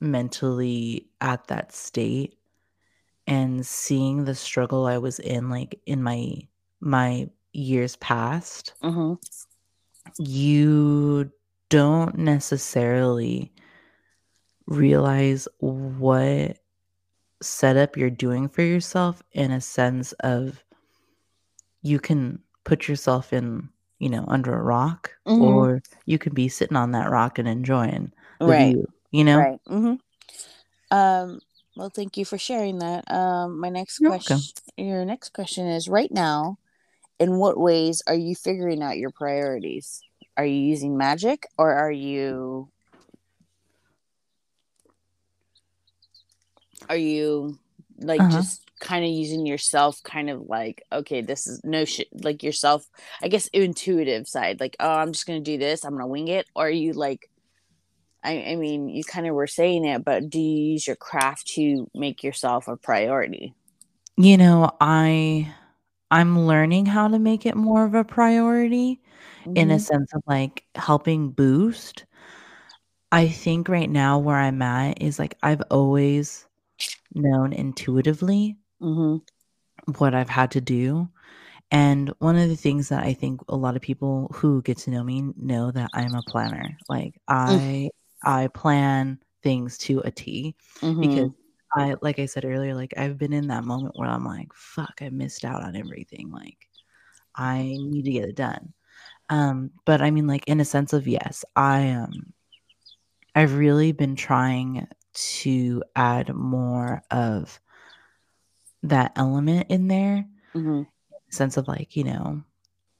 mentally 0.00 1.08
at 1.20 1.46
that 1.48 1.72
state 1.72 2.38
and 3.26 3.64
seeing 3.64 4.24
the 4.24 4.34
struggle 4.34 4.86
I 4.86 4.98
was 4.98 5.18
in, 5.18 5.48
like 5.48 5.80
in 5.86 6.02
my, 6.02 6.48
my 6.80 7.28
years 7.52 7.96
past, 7.96 8.74
Mm-hmm. 8.82 9.14
you 10.18 11.30
don't 11.68 12.18
necessarily 12.18 13.52
realize 14.66 15.48
what 15.58 16.58
setup 17.40 17.96
you're 17.96 18.10
doing 18.10 18.48
for 18.48 18.62
yourself 18.62 19.22
in 19.32 19.50
a 19.50 19.60
sense 19.60 20.12
of 20.20 20.62
you 21.82 21.98
can 21.98 22.38
put 22.64 22.88
yourself 22.88 23.32
in 23.32 23.68
you 24.02 24.10
know 24.10 24.24
under 24.28 24.54
a 24.54 24.62
rock 24.62 25.12
Mhm. 25.26 25.42
or 25.42 25.82
you 26.06 26.18
can 26.18 26.34
be 26.34 26.48
sitting 26.48 26.76
on 26.76 26.92
that 26.92 27.10
rock 27.10 27.38
and 27.38 27.48
enjoying 27.48 28.12
the 28.40 28.46
Right. 28.48 28.74
view 28.74 28.86
you 29.12 29.24
know 29.24 29.38
Right. 29.38 29.60
Mm-hmm. 29.68 29.94
Um, 30.96 31.40
well, 31.76 31.90
thank 31.90 32.16
you 32.16 32.24
for 32.24 32.38
sharing 32.38 32.78
that. 32.80 33.10
Um, 33.10 33.58
my 33.60 33.68
next 33.70 33.98
You're 34.00 34.10
welcome. 34.10 34.38
question, 34.38 34.64
your 34.76 35.04
next 35.04 35.32
question 35.32 35.66
is: 35.66 35.88
Right 35.88 36.12
now, 36.12 36.58
in 37.18 37.38
what 37.38 37.58
ways 37.58 38.02
are 38.06 38.14
you 38.14 38.34
figuring 38.34 38.82
out 38.82 38.98
your 38.98 39.10
priorities? 39.10 40.02
Are 40.36 40.44
you 40.44 40.60
using 40.60 40.96
magic, 40.98 41.46
or 41.58 41.72
are 41.72 41.92
you 41.92 42.68
are 46.88 46.96
you 46.96 47.58
like 47.98 48.20
Uh-huh. 48.20 48.38
just 48.38 48.60
kind 48.82 49.04
of 49.04 49.10
using 49.10 49.46
yourself 49.46 50.02
kind 50.04 50.28
of 50.30 50.42
like 50.48 50.84
okay 50.92 51.22
this 51.22 51.46
is 51.46 51.62
no 51.64 51.86
shit 51.86 52.08
like 52.24 52.42
yourself 52.42 52.84
i 53.22 53.28
guess 53.28 53.48
intuitive 53.54 54.28
side 54.28 54.60
like 54.60 54.76
oh 54.80 54.90
i'm 54.90 55.12
just 55.12 55.26
gonna 55.26 55.40
do 55.40 55.58
this 55.58 55.84
i'm 55.84 55.92
gonna 55.94 56.06
wing 56.08 56.28
it 56.28 56.46
or 56.56 56.66
are 56.66 56.70
you 56.70 56.92
like 56.92 57.30
i, 58.24 58.44
I 58.52 58.56
mean 58.56 58.88
you 58.90 59.04
kind 59.04 59.26
of 59.26 59.34
were 59.34 59.46
saying 59.48 59.84
it 59.86 60.04
but 60.04 60.30
do 60.30 60.40
you 60.40 60.72
use 60.72 60.86
your 60.86 60.96
craft 60.96 61.46
to 61.56 61.88
make 61.94 62.24
yourself 62.24 62.68
a 62.68 62.76
priority 62.76 63.54
you 64.16 64.36
know 64.36 64.70
i 64.80 65.52
i'm 66.10 66.46
learning 66.46 66.86
how 66.86 67.08
to 67.08 67.18
make 67.18 67.46
it 67.46 67.56
more 67.56 67.84
of 67.84 67.94
a 67.94 68.04
priority 68.04 69.00
in 69.54 69.70
a 69.70 69.76
Mhm. 69.76 69.80
sense 69.80 70.14
of 70.14 70.22
like 70.26 70.64
helping 70.76 71.30
boost 71.30 72.04
i 73.10 73.28
think 73.28 73.68
right 73.68 73.90
now 73.90 74.18
where 74.18 74.36
i'm 74.36 74.62
at 74.62 75.00
is 75.02 75.18
like 75.18 75.36
i've 75.42 75.62
always 75.70 76.46
known 77.14 77.52
intuitively 77.52 78.56
Mhm. 78.82 79.22
what 79.96 80.14
I've 80.14 80.28
had 80.28 80.50
to 80.52 80.60
do. 80.60 81.08
And 81.72 82.12
one 82.20 82.36
of 82.36 82.48
the 82.48 82.56
things 82.56 82.90
that 82.90 83.04
I 83.04 83.14
think 83.14 83.42
a 83.48 83.56
lot 83.56 83.76
of 83.76 83.82
people 83.82 84.30
who 84.34 84.62
get 84.62 84.78
to 84.78 84.90
know 84.90 85.04
me 85.04 85.32
know 85.36 85.70
that 85.72 85.90
I'm 85.94 86.14
a 86.14 86.22
planner. 86.22 86.78
Like 86.88 87.20
I 87.28 87.90
I 88.24 88.48
plan 88.48 89.20
things 89.42 89.78
to 89.80 90.00
a 90.00 90.10
T 90.12 90.56
because 91.00 91.26
Mhm. 91.26 91.34
I 91.76 91.96
like 92.02 92.18
I 92.20 92.26
said 92.26 92.44
earlier, 92.46 92.74
like 92.74 92.94
I've 92.98 93.18
been 93.18 93.32
in 93.34 93.48
that 93.48 93.64
moment 93.64 93.96
where 93.96 94.08
I'm 94.08 94.24
like, 94.24 94.52
fuck, 94.54 95.00
I 95.02 95.10
missed 95.10 95.44
out 95.44 95.62
on 95.64 95.76
everything. 95.76 96.30
Like 96.32 96.68
I 97.36 97.78
need 97.80 98.04
to 98.06 98.12
get 98.12 98.28
it 98.28 98.36
done. 98.36 98.74
Um, 99.30 99.72
but 99.86 100.02
I 100.02 100.10
mean 100.12 100.26
like 100.28 100.48
in 100.48 100.60
a 100.60 100.64
sense 100.66 100.92
of 100.94 101.08
yes, 101.08 101.44
I 101.56 101.90
um 101.90 102.32
I've 103.34 103.54
really 103.56 103.92
been 103.92 104.16
trying 104.16 104.86
to 105.14 105.82
add 105.96 106.34
more 106.34 107.02
of 107.10 107.60
that 108.82 109.12
element 109.16 109.66
in 109.70 109.88
there 109.88 110.26
Mhm. 110.54 110.86
sense 111.30 111.56
of 111.56 111.68
like, 111.68 111.96
you 111.96 112.04
know, 112.04 112.42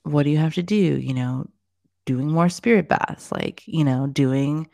what 0.05 0.23
do 0.25 0.31
you 0.31 0.39
have 0.39 0.55
to 0.55 0.63
do? 0.63 0.77
You 0.77 1.15
know, 1.15 1.49
doing 2.07 2.29
more 2.31 2.49
spirit 2.49 2.89
baths, 2.89 3.31
like, 3.33 3.63
you 3.67 3.85
know, 3.85 4.07
doing 4.07 4.69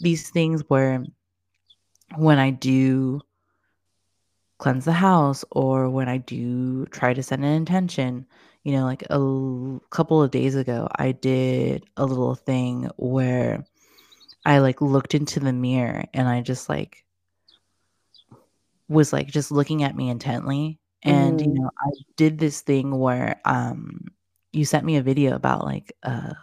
these 0.00 0.30
things 0.30 0.62
where 0.68 1.04
when 2.16 2.38
I 2.38 2.50
do 2.50 3.20
cleanse 4.58 4.84
the 4.84 4.92
house 4.92 5.44
or 5.50 5.88
when 5.88 6.08
I 6.08 6.18
do 6.18 6.86
try 6.86 7.14
to 7.14 7.22
set 7.22 7.38
an 7.38 7.44
intention, 7.44 8.26
you 8.64 8.72
know, 8.72 8.84
like 8.84 9.02
a 9.04 9.12
l- 9.14 9.82
couple 9.90 10.22
of 10.22 10.30
days 10.30 10.54
ago, 10.54 10.88
I 10.96 11.12
did 11.12 11.84
a 11.96 12.04
little 12.04 12.34
thing 12.34 12.90
where 12.96 13.64
I 14.44 14.58
like 14.58 14.80
looked 14.80 15.14
into 15.14 15.40
the 15.40 15.52
mirror 15.52 16.04
and 16.14 16.28
I 16.28 16.40
just 16.42 16.68
like 16.68 17.04
was 18.90 19.14
like 19.14 19.28
just 19.28 19.52
looking 19.52 19.84
at 19.84 19.96
me 19.96 20.10
intently 20.10 20.80
and 21.04 21.42
you 21.42 21.48
Mhm. 21.48 21.54
know 21.54 21.70
i 21.80 21.90
did 22.16 22.38
this 22.38 22.62
thing 22.62 22.98
where 22.98 23.40
um 23.46 24.00
you 24.52 24.66
sent 24.66 24.86
me 24.86 24.98
a 24.98 25.02
video 25.02 25.36
about 25.36 25.64
like 25.64 25.94
uh 26.04 26.34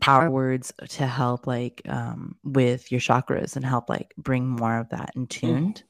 power 0.00 0.30
words 0.30 0.72
to 0.88 1.06
help 1.06 1.46
like 1.46 1.82
um 1.88 2.36
with 2.44 2.92
your 2.92 3.00
chakras 3.00 3.56
and 3.56 3.64
help 3.64 3.88
like 3.90 4.14
bring 4.18 4.48
more 4.48 4.78
of 4.78 4.88
that 4.90 5.10
in 5.16 5.26
tuned 5.26 5.82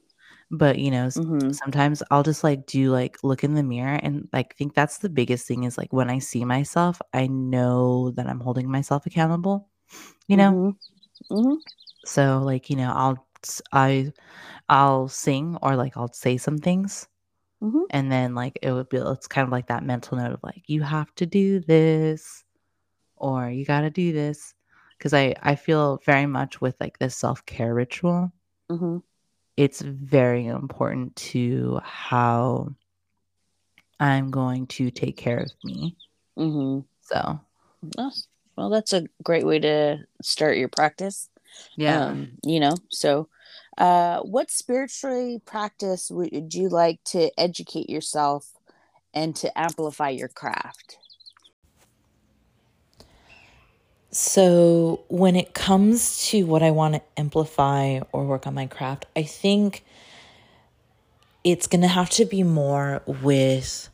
but 0.50 0.78
you 0.78 0.90
know 0.90 1.10
Mhm. 1.14 1.52
sometimes 1.52 2.02
i'll 2.10 2.22
just 2.24 2.44
like 2.44 2.66
do 2.66 2.90
like 2.92 3.18
look 3.24 3.44
in 3.44 3.54
the 3.54 3.62
mirror 3.64 4.00
and 4.02 4.28
like 4.32 4.56
think 4.56 4.74
that's 4.74 4.98
the 4.98 5.10
biggest 5.10 5.46
thing 5.48 5.64
is 5.64 5.78
like 5.78 5.92
when 5.92 6.10
i 6.10 6.18
see 6.18 6.44
myself 6.44 7.00
i 7.14 7.26
know 7.28 8.12
that 8.12 8.28
i'm 8.28 8.40
holding 8.40 8.70
myself 8.70 9.06
accountable 9.06 9.68
you 10.28 10.36
know 10.36 10.54
Mhm. 10.54 10.76
Mhm. 11.30 11.62
so 12.04 12.38
like 12.44 12.70
you 12.70 12.76
know 12.76 12.92
i'll 12.94 13.26
i 13.73 14.12
i'll 14.68 15.09
sing 15.09 15.56
or 15.62 15.76
like 15.76 15.97
i'll 15.97 16.12
say 16.12 16.37
some 16.37 16.59
things 16.59 17.09
Mhm. 17.62 17.85
and 17.90 18.11
then 18.12 18.35
like 18.35 18.59
it 18.62 18.73
would 18.73 18.88
be 18.88 18.99
it's 18.99 19.26
kind 19.28 19.44
of 19.47 19.52
like 19.52 19.66
that 19.68 19.85
mental 19.85 20.18
note 20.18 20.32
of 20.32 20.40
like 20.42 20.62
you 20.66 20.82
have 20.82 21.14
to 21.16 21.26
do 21.26 21.61
this 21.61 22.44
or 23.16 23.50
you 23.50 23.64
got 23.64 23.82
to 23.82 23.90
do 23.90 24.12
this 24.12 24.54
because 24.99 25.12
i 25.14 25.35
i 25.42 25.54
feel 25.54 26.00
very 26.06 26.26
much 26.26 26.61
with 26.61 26.76
like 26.80 26.99
this 26.99 27.16
self-care 27.16 27.75
ritual 27.75 28.32
Mhm. 28.70 29.02
it's 29.56 29.80
very 29.82 30.47
important 30.47 31.14
to 31.16 31.80
how 31.85 32.68
i'm 33.99 34.30
going 34.30 34.66
to 34.66 34.90
take 34.90 35.16
care 35.16 35.38
of 35.38 35.50
me 35.64 35.97
Mhm. 36.38 36.85
so 37.00 37.40
well, 38.56 38.68
that's 38.70 38.92
a 38.92 39.04
great 39.23 39.47
way 39.47 39.59
to 39.61 39.99
start 40.23 40.59
your 40.59 40.68
practice. 40.68 41.30
Yeah. 41.76 42.07
Um 42.07 42.33
you 42.45 42.61
know 42.61 42.75
so 42.90 43.28
uh 43.78 44.21
what 44.21 44.50
spiritually 44.50 45.40
practice 45.45 46.11
would 46.11 46.54
you 46.54 46.69
like 46.69 47.02
to 47.04 47.30
educate 47.38 47.88
yourself 47.88 48.52
and 49.14 49.35
to 49.37 49.59
amplify 49.59 50.09
your 50.11 50.28
craft? 50.28 50.99
So, 54.12 55.04
when 55.09 55.37
it 55.37 55.54
comes 55.54 56.26
to 56.28 56.45
what 56.45 56.64
I 56.64 56.73
want 56.73 56.95
to 56.95 57.02
amplify 57.16 58.00
or 58.12 58.25
work 58.25 58.45
on 58.45 58.54
my 58.54 58.66
craft, 58.66 59.07
I 59.14 59.23
think 59.23 59.85
it's 61.45 61.69
going 61.69 61.83
to 61.83 61.88
have 61.88 62.11
to 62.11 62.25
be 62.25 62.42
more 62.42 63.02
with 63.07 63.88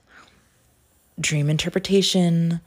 dream 1.21 1.51
interpretation, 1.51 2.61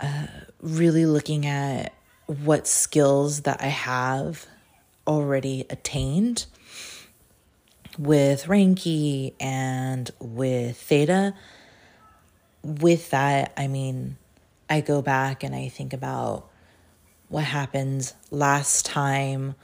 uh, 0.00 0.26
really 0.60 1.04
looking 1.04 1.44
at 1.44 1.92
what 2.26 2.66
skills 2.66 3.42
that 3.42 3.60
I 3.60 3.66
have 3.66 4.46
already 5.06 5.66
attained 5.70 6.46
with 7.98 8.44
Reiki 8.44 9.34
and 9.40 10.10
with 10.18 10.76
Theta. 10.76 11.34
With 12.62 13.10
that, 13.10 13.52
I 13.56 13.66
mean, 13.66 14.16
I 14.70 14.80
go 14.80 15.02
back 15.02 15.42
and 15.42 15.54
I 15.54 15.68
think 15.68 15.92
about 15.92 16.48
what 17.28 17.44
happened 17.44 18.12
last 18.30 18.86
time 18.86 19.54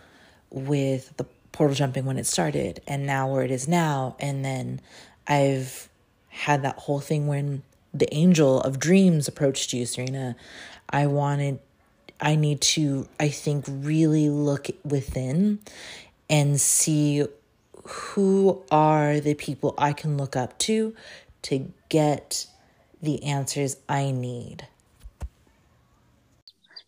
with 0.51 1.17
the 1.17 1.25
portal 1.53 1.75
jumping 1.75 2.05
when 2.05 2.19
it 2.19 2.27
started 2.27 2.81
and 2.87 3.07
now 3.07 3.33
where 3.33 3.43
it 3.43 3.51
is 3.51 3.67
now. 3.67 4.17
And 4.19 4.45
then 4.45 4.81
I've 5.27 5.89
had 6.29 6.63
that 6.63 6.77
whole 6.77 7.01
thing 7.01 7.27
when 7.27 7.63
the 7.93 8.13
angel 8.15 8.61
of 8.61 8.79
dreams 8.79 9.29
approached 9.29 9.73
you, 9.73 9.87
Serena. 9.87 10.37
I 10.89 11.07
wanted, 11.07 11.59
I 12.21 12.37
need 12.37 12.61
to, 12.63 13.09
I 13.19 13.29
think, 13.29 13.65
really 13.69 14.29
look 14.29 14.69
within 14.85 15.61
and 16.29 16.61
see 16.61 17.25
who 17.85 18.63
are 18.71 19.21
the 19.21 19.35
people 19.35 19.75
I 19.79 19.93
can 19.93 20.17
look 20.17 20.37
up 20.37 20.59
to 20.59 20.95
to 21.43 21.73
get 21.89 22.47
the 23.03 23.23
answers 23.25 23.77
I 23.89 24.11
need. 24.11 24.67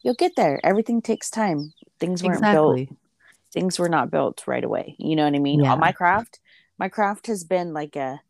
you'll 0.02 0.14
get 0.14 0.36
there. 0.36 0.60
Everything 0.64 1.00
takes 1.00 1.30
time. 1.30 1.72
Things 1.98 2.22
weren't 2.22 2.42
built. 2.42 2.88
Things 3.52 3.78
were 3.78 3.88
not 3.88 4.10
built 4.10 4.46
right 4.46 4.64
away. 4.64 4.96
You 4.98 5.16
know 5.16 5.24
what 5.24 5.34
i 5.34 5.38
mean? 5.38 5.60
Yeah. 5.60 5.76
my 5.76 5.92
craft 5.92 6.40
my 6.78 6.88
craft 6.88 7.28
has 7.28 7.44
been 7.44 7.72
like 7.72 7.96
a 7.96 8.20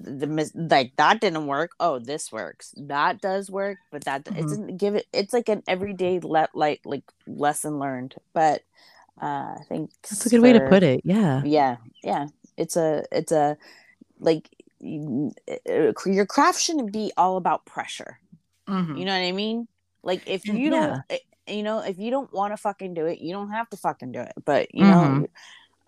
the 0.00 0.26
mis- 0.26 0.52
like 0.54 0.96
that 0.96 1.20
didn't 1.20 1.46
work. 1.46 1.72
Oh, 1.78 1.98
this 1.98 2.32
works. 2.32 2.72
That 2.76 3.20
does 3.20 3.50
work, 3.50 3.78
but 3.90 4.04
that 4.04 4.26
it 4.26 4.34
Mhm. 4.34 4.40
doesn't 4.48 4.76
give 4.78 4.94
it. 4.94 5.06
It's 5.12 5.32
like 5.32 5.48
an 5.48 5.62
everyday 5.68 6.18
let 6.20 6.54
like 6.54 6.80
like 6.84 7.04
lesson 7.26 7.78
learned. 7.78 8.14
But 8.32 8.62
uh, 9.20 9.56
I 9.60 9.62
think 9.68 9.90
That's 10.02 10.24
a 10.26 10.30
good 10.30 10.40
way 10.40 10.52
to 10.54 10.60
put 10.68 10.82
it. 10.82 11.02
Yeah. 11.04 11.42
Yeah, 11.44 11.76
yeah. 12.02 12.28
It's 12.56 12.76
a 12.76 13.04
it's 13.12 13.32
a 13.32 13.56
like 14.18 14.48
uh, 14.82 15.92
your 16.06 16.26
craft 16.26 16.60
shouldn't 16.60 16.92
be 16.92 17.12
all 17.16 17.36
about 17.36 17.66
pressure. 17.66 18.18
Mhm. 18.68 18.98
You 18.98 19.04
know 19.04 19.12
what 19.12 19.26
I 19.26 19.32
mean? 19.32 19.68
Like 20.02 20.22
if 20.26 20.46
you 20.46 20.70
don't, 20.70 21.02
eh, 21.10 21.18
you 21.46 21.62
know, 21.62 21.80
if 21.80 21.98
you 21.98 22.10
don't 22.10 22.32
want 22.32 22.52
to 22.52 22.56
fucking 22.56 22.94
do 22.94 23.06
it, 23.06 23.18
you 23.20 23.32
don't 23.32 23.50
have 23.50 23.68
to 23.70 23.76
fucking 23.76 24.12
do 24.12 24.20
it. 24.20 24.32
But 24.44 24.74
you 24.74 24.84
know, 24.84 24.90
Mhm. 25.02 25.28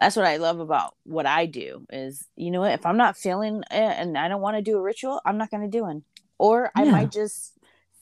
That's 0.03 0.17
what 0.17 0.27
I 0.27 0.39
love 0.39 0.59
about 0.59 0.97
what 1.05 1.27
I 1.27 1.47
do 1.47 1.87
is, 1.91 2.27
you 2.35 2.51
know, 2.51 2.61
what 2.61 2.73
if 2.73 2.85
I'm 2.85 2.97
not 2.97 3.17
feeling 3.17 3.63
it 3.71 3.75
and 3.75 4.19
I 4.19 4.27
don't 4.27 4.41
want 4.41 4.57
to 4.57 4.63
do 4.63 4.77
a 4.77 4.83
ritual, 4.83 5.21
I'm 5.25 5.39
not 5.39 5.51
going 5.51 5.63
to 5.63 5.69
do 5.69 5.83
one. 5.83 6.03
Or 6.39 6.73
I 6.75 6.85
Yeah. 6.85 6.91
might 6.91 7.13
just 7.13 7.57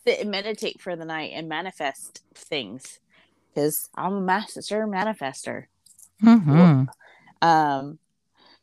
sit 0.06 0.20
and 0.20 0.30
meditate 0.30 0.80
for 0.80 0.96
the 0.96 1.04
night 1.04 1.32
and 1.34 1.46
manifest 1.46 2.22
things 2.34 3.00
because 3.52 3.90
I'm 3.94 4.14
a 4.14 4.20
master 4.20 4.86
manifester. 4.86 5.66
Mhm. 6.22 6.88
Um, 7.42 7.98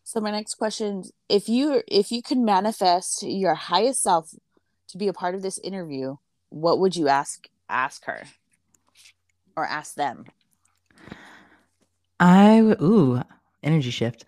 so 0.03 0.19
my 0.19 0.31
next 0.31 0.55
question: 0.55 1.03
If 1.29 1.47
you 1.47 1.83
if 1.87 2.11
you 2.11 2.23
could 2.23 2.39
manifest 2.39 3.21
your 3.21 3.53
highest 3.53 4.01
self 4.01 4.33
to 4.89 4.97
be 4.97 5.07
a 5.07 5.13
part 5.13 5.35
of 5.35 5.43
this 5.43 5.59
interview, 5.59 6.15
what 6.49 6.79
would 6.79 6.95
you 6.95 7.07
ask 7.07 7.47
ask 7.69 8.05
her 8.05 8.23
or 9.55 9.65
ask 9.65 9.93
them? 9.93 10.25
I 12.19 12.57
w- 12.57 12.75
ooh 12.81 13.21
energy 13.63 13.91
shift. 13.91 14.25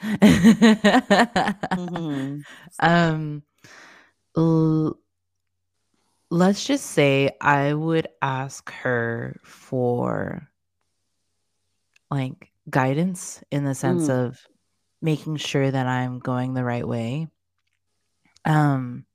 Mhm. 1.72 2.44
um, 2.80 3.44
l- 4.38 4.98
let's 6.30 6.66
just 6.66 6.86
say 6.86 7.32
I 7.42 7.74
would 7.74 8.08
ask 8.22 8.70
her 8.72 9.40
for 9.44 10.48
like 12.12 12.52
guidance 12.70 13.44
in 13.52 13.64
the 13.66 13.76
sense 13.76 14.08
Mm. 14.08 14.28
of 14.28 14.40
making 15.02 15.38
sure 15.38 15.70
that 15.70 15.88
I'm 15.88 16.20
going 16.20 16.54
the 16.54 16.64
right 16.64 16.88
way. 16.88 17.28
Um, 18.46 19.06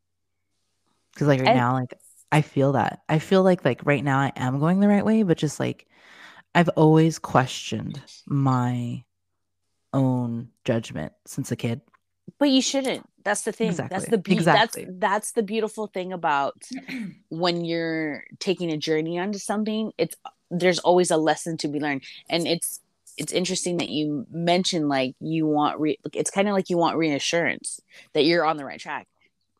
because 1.12 1.28
like 1.28 1.40
right 1.40 1.49
And- 1.50 1.59
now, 1.59 1.73
like 1.75 1.95
I 2.33 2.40
feel 2.43 2.73
that 2.73 3.02
I 3.09 3.21
feel 3.21 3.43
like 3.45 3.64
like 3.64 3.85
right 3.85 4.02
now 4.02 4.19
I 4.19 4.33
am 4.37 4.59
going 4.59 4.81
the 4.81 4.88
right 4.88 5.04
way, 5.04 5.23
but 5.23 5.38
just 5.38 5.61
like 5.61 5.87
I've 6.54 6.68
always 6.70 7.18
questioned 7.18 8.00
my 8.26 9.04
own 9.92 10.49
judgment 10.64 11.12
since 11.26 11.50
a 11.50 11.56
kid. 11.56 11.80
But 12.38 12.49
you 12.50 12.62
shouldn't. 12.62 13.08
That's 13.25 13.42
the 13.42 13.52
thing. 13.52 13.73
That's 13.75 14.08
the 14.08 14.18
be- 14.18 14.32
Exactly. 14.34 14.84
that's 14.84 14.99
that's 14.99 15.32
the 15.32 15.42
beautiful 15.42 15.87
thing 15.87 16.12
about 16.12 16.62
when 17.28 17.64
you're 17.64 18.25
taking 18.38 18.70
a 18.70 18.76
journey 18.76 19.18
onto 19.18 19.38
something. 19.38 19.92
It's 19.99 20.14
there's 20.50 20.78
always 20.78 21.11
a 21.11 21.16
lesson 21.16 21.56
to 21.58 21.68
be 21.68 21.80
learned, 21.80 22.02
and 22.28 22.46
it's 22.46 22.80
it's 23.16 23.32
interesting 23.32 23.78
that 23.78 23.88
you 23.88 24.26
mentioned 24.30 24.88
like 24.88 25.14
you 25.20 25.46
want 25.46 25.80
re- 25.80 25.99
it's 26.12 26.30
kind 26.30 26.49
of 26.49 26.54
like 26.54 26.68
you 26.68 26.76
want 26.76 26.96
reassurance 26.96 27.80
that 28.12 28.25
you're 28.25 28.44
on 28.44 28.56
the 28.56 28.64
right 28.64 28.80
track. 28.80 29.06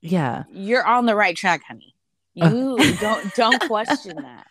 Yeah. 0.00 0.44
You're 0.52 0.84
on 0.86 1.06
the 1.06 1.14
right 1.14 1.36
track, 1.36 1.62
honey. 1.66 1.94
Uh. 2.40 2.50
You 2.50 2.94
don't 2.96 3.34
don't 3.34 3.60
question 3.62 4.16
that. 4.22 4.46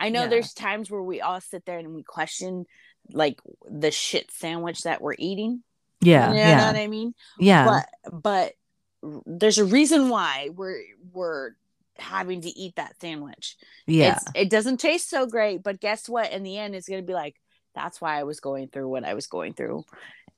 I 0.00 0.08
know 0.08 0.22
Yeah. 0.22 0.28
there's 0.28 0.52
times 0.54 0.90
where 0.90 1.02
we 1.02 1.20
all 1.20 1.40
sit 1.40 1.64
there 1.66 1.78
and 1.78 1.94
we 1.94 2.02
question 2.02 2.64
like 3.12 3.40
the 3.70 3.90
shit 3.90 4.30
sandwich 4.30 4.82
that 4.82 5.00
we're 5.00 5.14
eating. 5.18 5.62
Yeah. 6.00 6.28
you 6.28 6.34
know 6.34 6.40
yeah. 6.40 6.66
what 6.66 6.76
I 6.76 6.86
mean? 6.86 7.14
yeah. 7.38 7.64
but 7.66 8.22
but 8.22 8.52
there's 9.26 9.58
a 9.58 9.64
reason 9.64 10.08
why 10.08 10.50
we're 10.54 10.80
we're 11.12 11.50
having 11.98 12.40
to 12.40 12.48
eat 12.48 12.76
that 12.76 12.94
sandwich. 13.00 13.56
yeah. 13.86 14.16
It's, 14.16 14.24
it 14.34 14.50
doesn't 14.50 14.78
taste 14.80 15.10
so 15.10 15.26
great, 15.26 15.62
but 15.62 15.80
guess 15.80 16.08
what? 16.08 16.32
In 16.32 16.42
the 16.42 16.56
end, 16.56 16.74
it's 16.74 16.88
gonna 16.88 17.02
be 17.02 17.12
like 17.12 17.36
that's 17.74 18.00
why 18.00 18.18
I 18.18 18.24
was 18.24 18.40
going 18.40 18.68
through 18.68 18.88
what 18.88 19.04
I 19.04 19.14
was 19.14 19.26
going 19.26 19.52
through. 19.52 19.84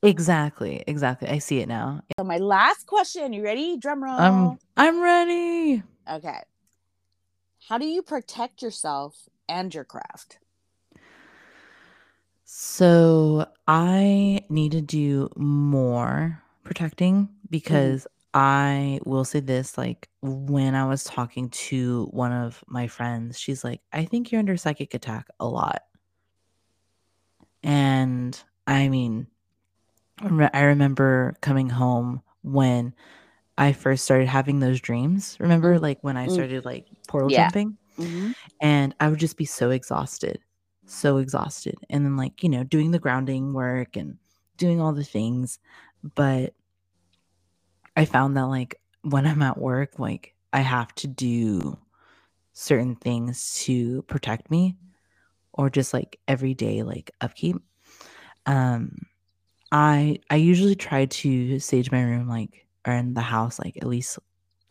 Exactly. 0.03 0.83
Exactly. 0.85 1.29
I 1.29 1.39
see 1.39 1.59
it 1.59 1.67
now. 1.69 2.01
So 2.19 2.25
my 2.25 2.37
last 2.37 2.85
question, 2.85 3.31
you 3.31 3.43
ready? 3.43 3.77
Drum 3.77 4.03
roll. 4.03 4.19
Um 4.19 4.59
I'm 4.75 5.01
ready. 5.01 5.81
okay. 6.11 6.39
How 7.69 7.77
do 7.77 7.85
you 7.85 8.01
protect 8.01 8.61
yourself 8.61 9.15
and 9.47 9.73
your 9.73 9.83
craft? 9.83 10.39
So 12.45 13.47
I 13.67 14.41
need 14.49 14.73
to 14.73 14.81
do 14.81 15.29
more 15.35 16.41
protecting 16.63 17.29
because 17.49 18.05
I 18.33 18.99
will 19.05 19.25
say 19.25 19.39
this 19.39 19.77
like 19.77 20.09
when 20.21 20.75
I 20.75 20.85
was 20.85 21.03
talking 21.03 21.49
to 21.49 22.05
one 22.11 22.31
of 22.31 22.63
my 22.67 22.87
friends, 22.87 23.39
she's 23.39 23.63
like, 23.63 23.81
I 23.91 24.05
think 24.05 24.31
you're 24.31 24.39
under 24.39 24.57
psychic 24.57 24.93
attack 24.93 25.27
a 25.39 25.47
lot. 25.47 25.83
And 27.63 28.37
I 28.67 28.89
mean, 28.89 29.27
I 30.21 30.63
remember 30.63 31.35
coming 31.41 31.69
home 31.69 32.21
when 32.43 32.93
I 33.57 33.73
first 33.73 34.03
started 34.03 34.27
having 34.27 34.59
those 34.59 34.81
dreams. 34.81 35.37
Remember, 35.39 35.77
Mm. 35.77 35.81
like 35.81 36.03
when 36.03 36.17
I 36.17 36.27
Mm. 36.27 36.33
started 36.33 36.65
like 36.65 36.87
portal 37.07 37.29
Yeah. 37.29 37.43
jumping? 37.43 37.77
And 38.61 38.95
I 38.99 39.09
would 39.09 39.19
just 39.19 39.37
be 39.37 39.45
so 39.45 39.71
exhausted, 39.71 40.39
so 40.85 41.17
exhausted. 41.17 41.75
And 41.89 42.05
then, 42.05 42.17
like, 42.17 42.43
you 42.43 42.49
know, 42.49 42.63
doing 42.63 42.91
the 42.91 42.99
grounding 42.99 43.53
work 43.53 43.95
and 43.95 44.17
doing 44.57 44.81
all 44.81 44.93
the 44.93 45.03
things. 45.03 45.59
But 46.15 46.53
I 47.95 48.05
found 48.05 48.37
that, 48.37 48.45
like, 48.47 48.79
when 49.01 49.25
I'm 49.27 49.41
at 49.41 49.57
work, 49.57 49.99
like, 49.99 50.33
I 50.51 50.59
have 50.61 50.93
to 50.95 51.07
do 51.07 51.77
certain 52.53 52.95
things 52.95 53.55
to 53.65 54.03
protect 54.03 54.51
me 54.51 54.77
or 55.53 55.69
just 55.69 55.93
like 55.93 56.19
everyday, 56.27 56.83
like, 56.83 57.11
upkeep. 57.21 57.57
Um, 58.45 59.07
I 59.71 60.19
I 60.29 60.35
usually 60.37 60.75
try 60.75 61.05
to 61.05 61.59
sage 61.59 61.91
my 61.91 62.03
room 62.03 62.29
like 62.29 62.67
or 62.85 62.93
in 62.93 63.15
the 63.15 63.21
house 63.21 63.59
like 63.59 63.77
at 63.77 63.87
least 63.87 64.19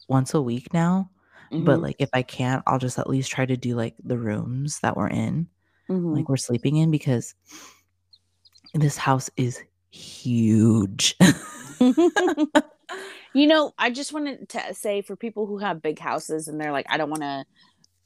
once 0.08 0.34
a 0.34 0.40
week 0.40 0.72
now 0.72 1.10
but 1.52 1.78
Mhm. 1.78 1.82
like 1.82 1.96
if 1.98 2.10
I 2.12 2.22
can't, 2.22 2.62
I'll 2.66 2.78
just 2.78 2.98
at 2.98 3.08
least 3.08 3.30
try 3.30 3.46
to 3.46 3.56
do 3.56 3.74
like 3.76 3.94
the 4.02 4.18
rooms 4.18 4.80
that 4.80 4.96
we're 4.96 5.08
in, 5.08 5.48
Mhm. 5.88 6.16
like 6.16 6.28
we're 6.28 6.36
sleeping 6.36 6.76
in, 6.76 6.90
because 6.90 7.34
this 8.74 8.96
house 8.96 9.30
is 9.36 9.62
huge. 9.90 11.14
you 13.34 13.46
know, 13.46 13.72
I 13.78 13.90
just 13.90 14.12
wanted 14.12 14.48
to 14.50 14.74
say 14.74 15.02
for 15.02 15.16
people 15.16 15.46
who 15.46 15.58
have 15.58 15.82
big 15.82 15.98
houses 15.98 16.48
and 16.48 16.60
they're 16.60 16.72
like, 16.72 16.86
I 16.88 16.96
don't 16.96 17.10
want 17.10 17.22
to, 17.22 17.44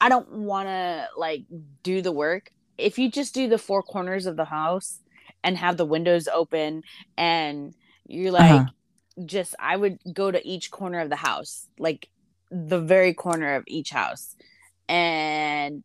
I 0.01 0.09
don't 0.09 0.29
want 0.29 0.67
to 0.67 1.07
like 1.17 1.45
do 1.83 2.01
the 2.01 2.11
work. 2.11 2.51
If 2.77 2.99
you 2.99 3.09
just 3.09 3.33
do 3.33 3.47
the 3.47 3.57
four 3.57 3.81
corners 3.81 4.25
of 4.25 4.35
the 4.35 4.45
house 4.45 4.99
and 5.43 5.57
have 5.57 5.77
the 5.77 5.85
windows 5.85 6.27
open 6.27 6.83
and 7.17 7.73
you're 8.05 8.31
like, 8.31 8.51
Uh-huh. 8.51 8.65
just, 9.25 9.55
I 9.59 9.75
would 9.75 9.99
go 10.13 10.29
to 10.31 10.45
each 10.47 10.69
corner 10.69 10.99
of 10.99 11.09
the 11.09 11.15
house, 11.15 11.67
like 11.79 12.09
the 12.51 12.79
very 12.79 13.13
corner 13.13 13.55
of 13.55 13.63
each 13.67 13.89
house. 13.91 14.35
And 14.89 15.83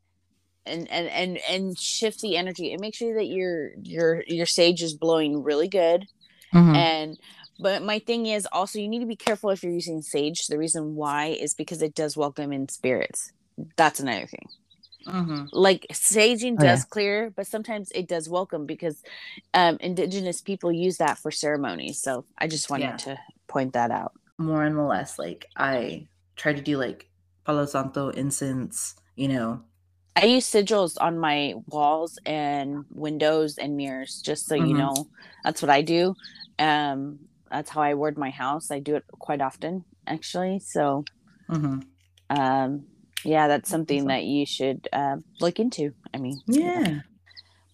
and 0.64 0.88
and 0.90 1.09
and 1.09 1.38
and 1.48 1.79
shift 1.79 2.20
the 2.20 2.37
energy. 2.37 2.72
And 2.72 2.81
make 2.81 2.94
sure 2.94 3.14
that 3.14 3.27
your 3.27 3.72
your 3.83 4.22
your 4.27 4.46
sage 4.46 4.83
is 4.83 4.94
blowing 4.94 5.42
really 5.42 5.68
good. 5.68 6.07
Mhm. 6.55 6.75
and 6.77 7.18
but 7.59 7.83
my 7.83 7.98
thing 7.98 8.27
is 8.27 8.46
also 8.53 8.79
you 8.79 8.88
need 8.88 9.01
to 9.01 9.07
be 9.07 9.16
careful 9.16 9.51
if 9.51 9.62
you're 9.62 9.72
using 9.72 10.03
sage. 10.03 10.46
The 10.46 10.59
reason 10.59 10.94
why 10.94 11.27
is 11.27 11.55
because 11.55 11.83
it 11.83 11.94
does 11.94 12.16
welcome 12.16 12.53
in 12.53 12.68
spirits. 12.68 13.33
That's 13.77 14.01
another 14.01 14.27
thing. 14.27 14.46
Mhm. 15.07 15.48
like 15.53 15.85
saging 15.92 16.55
Oh, 16.61 16.62
does 16.62 16.85
clear 16.85 17.31
but 17.35 17.48
sometimes 17.48 17.90
it 17.92 18.07
does 18.07 18.29
welcome 18.29 18.66
because 18.66 19.03
um 19.53 19.77
indigenous 19.81 20.40
people 20.40 20.70
use 20.70 20.98
that 20.98 21.18
for 21.18 21.33
ceremonies. 21.33 22.01
So 22.01 22.25
i 22.38 22.46
just 22.46 22.70
wanted 22.70 22.85
Yeah. 22.90 22.96
to 22.98 23.18
point 23.48 23.72
that 23.72 23.90
out. 23.90 24.12
More 24.38 24.62
and 24.64 24.87
less, 24.87 25.18
like 25.18 25.46
I 25.57 26.07
try 26.42 26.52
to 26.52 26.61
do 26.61 26.76
like 26.76 27.07
Palo 27.46 27.66
Santo 27.66 28.09
incense, 28.11 28.96
you 29.16 29.28
know. 29.28 29.62
i 30.16 30.26
use 30.26 30.44
sigils 30.50 30.94
on 31.00 31.18
my 31.18 31.55
walls 31.72 32.18
and 32.26 32.85
windows 32.90 33.57
and 33.62 33.76
mirrors 33.76 34.20
just 34.26 34.46
so 34.46 34.55
you 34.55 34.74
Mhm. 34.74 34.78
know 34.83 34.94
that's 35.44 35.62
what 35.62 35.70
i 35.70 35.81
do 35.81 36.14
um 36.59 37.00
that's 37.50 37.70
how 37.70 37.81
i 37.81 37.94
word 37.94 38.18
my 38.18 38.28
house 38.31 38.70
i 38.70 38.78
do 38.78 38.96
it 38.96 39.05
quite 39.26 39.40
often 39.40 39.85
actually 40.07 40.59
so 40.61 41.05
Mhm. 41.48 41.81
um 42.28 42.85
yeah 43.24 43.48
that's 43.48 43.70
something 43.70 44.07
that 44.12 44.24
you 44.24 44.44
should 44.44 44.81
uh, 44.92 45.16
look 45.40 45.59
into 45.59 45.94
i 46.12 46.18
mean 46.18 46.42
you 46.46 46.61
know. 46.61 46.81
Yeah. 46.85 47.00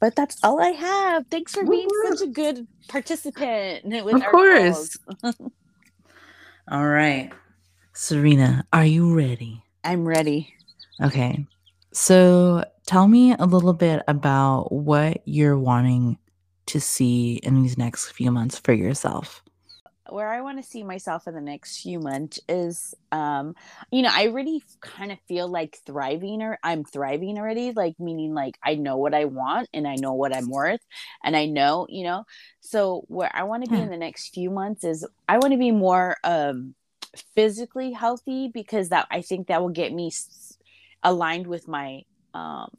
but 0.00 0.14
that's 0.14 0.37
all 0.44 0.61
i 0.62 0.70
have 0.70 1.26
thanks 1.31 1.52
for 1.59 1.64
being 1.66 1.90
Woo-woo. 1.90 2.16
such 2.16 2.28
a 2.28 2.31
good 2.31 2.66
participant 2.88 3.83
with 4.07 4.14
Of 4.14 4.22
our 4.22 4.31
course. 4.31 4.96
All 6.70 6.87
right. 6.87 7.33
Serena, 8.00 8.64
are 8.72 8.87
you 8.87 9.12
ready? 9.12 9.64
i'm 9.84 10.06
ready 10.06 10.54
Okay. 11.02 11.46
So 11.92 12.64
tell 12.87 13.08
me 13.08 13.34
a 13.38 13.44
little 13.46 13.72
bit 13.72 14.02
about 14.08 14.72
what 14.72 15.22
you're 15.24 15.58
wanting 15.58 16.18
to 16.66 16.80
see 16.80 17.34
in 17.42 17.62
these 17.62 17.78
next 17.78 18.11
few 18.11 18.30
months 18.30 18.58
for 18.58 18.72
yourself. 18.72 19.42
where 20.11 20.28
I 20.28 20.40
want 20.40 20.56
to 20.58 20.68
see 20.68 20.82
myself 20.84 21.26
in 21.28 21.34
the 21.34 21.40
next 21.40 21.82
few 21.82 22.00
months 22.00 22.40
is, 22.48 22.94
um, 23.12 23.54
you 23.92 24.00
know, 24.00 24.11
I 24.11 24.24
really 24.24 24.64
kind 24.80 25.12
of 25.12 25.18
feel 25.28 25.48
like 25.48 25.78
thriving 25.84 26.40
or 26.40 26.58
I'm 26.62 26.82
thriving 26.84 27.38
already, 27.38 27.72
like 27.72 27.94
meaning 27.98 28.32
like 28.32 28.56
I 28.64 28.74
know 28.76 28.96
what 28.96 29.12
I 29.12 29.26
want 29.26 29.68
and 29.74 29.87
I 29.87 29.96
know 29.96 30.14
what 30.14 30.32
I'm 30.32 30.48
worth 30.48 30.80
and 31.22 31.37
I 31.37 31.44
know, 31.44 31.87
you 31.90 32.04
know, 32.04 32.24
so 32.61 33.04
where 33.08 33.30
I 33.34 33.42
want 33.42 33.64
to 33.64 33.68
be 33.68 33.76
Yeah. 33.76 33.82
in 33.82 33.90
the 33.90 33.98
next 33.98 34.32
few 34.32 34.50
months 34.50 34.82
is 34.84 35.06
I 35.28 35.38
want 35.38 35.52
to 35.52 35.58
be 35.58 35.72
more, 35.72 36.16
um, 36.24 36.74
physically 37.35 37.92
healthy 37.92 38.49
because 38.49 38.90
that 38.90 39.07
I 39.11 39.23
think 39.23 39.49
that 39.49 39.61
will 39.62 39.71
get 39.71 39.92
me 39.92 40.09
s- 40.09 40.59
aligned 41.03 41.47
with 41.47 41.68
my, 41.68 42.03
um, 42.35 42.71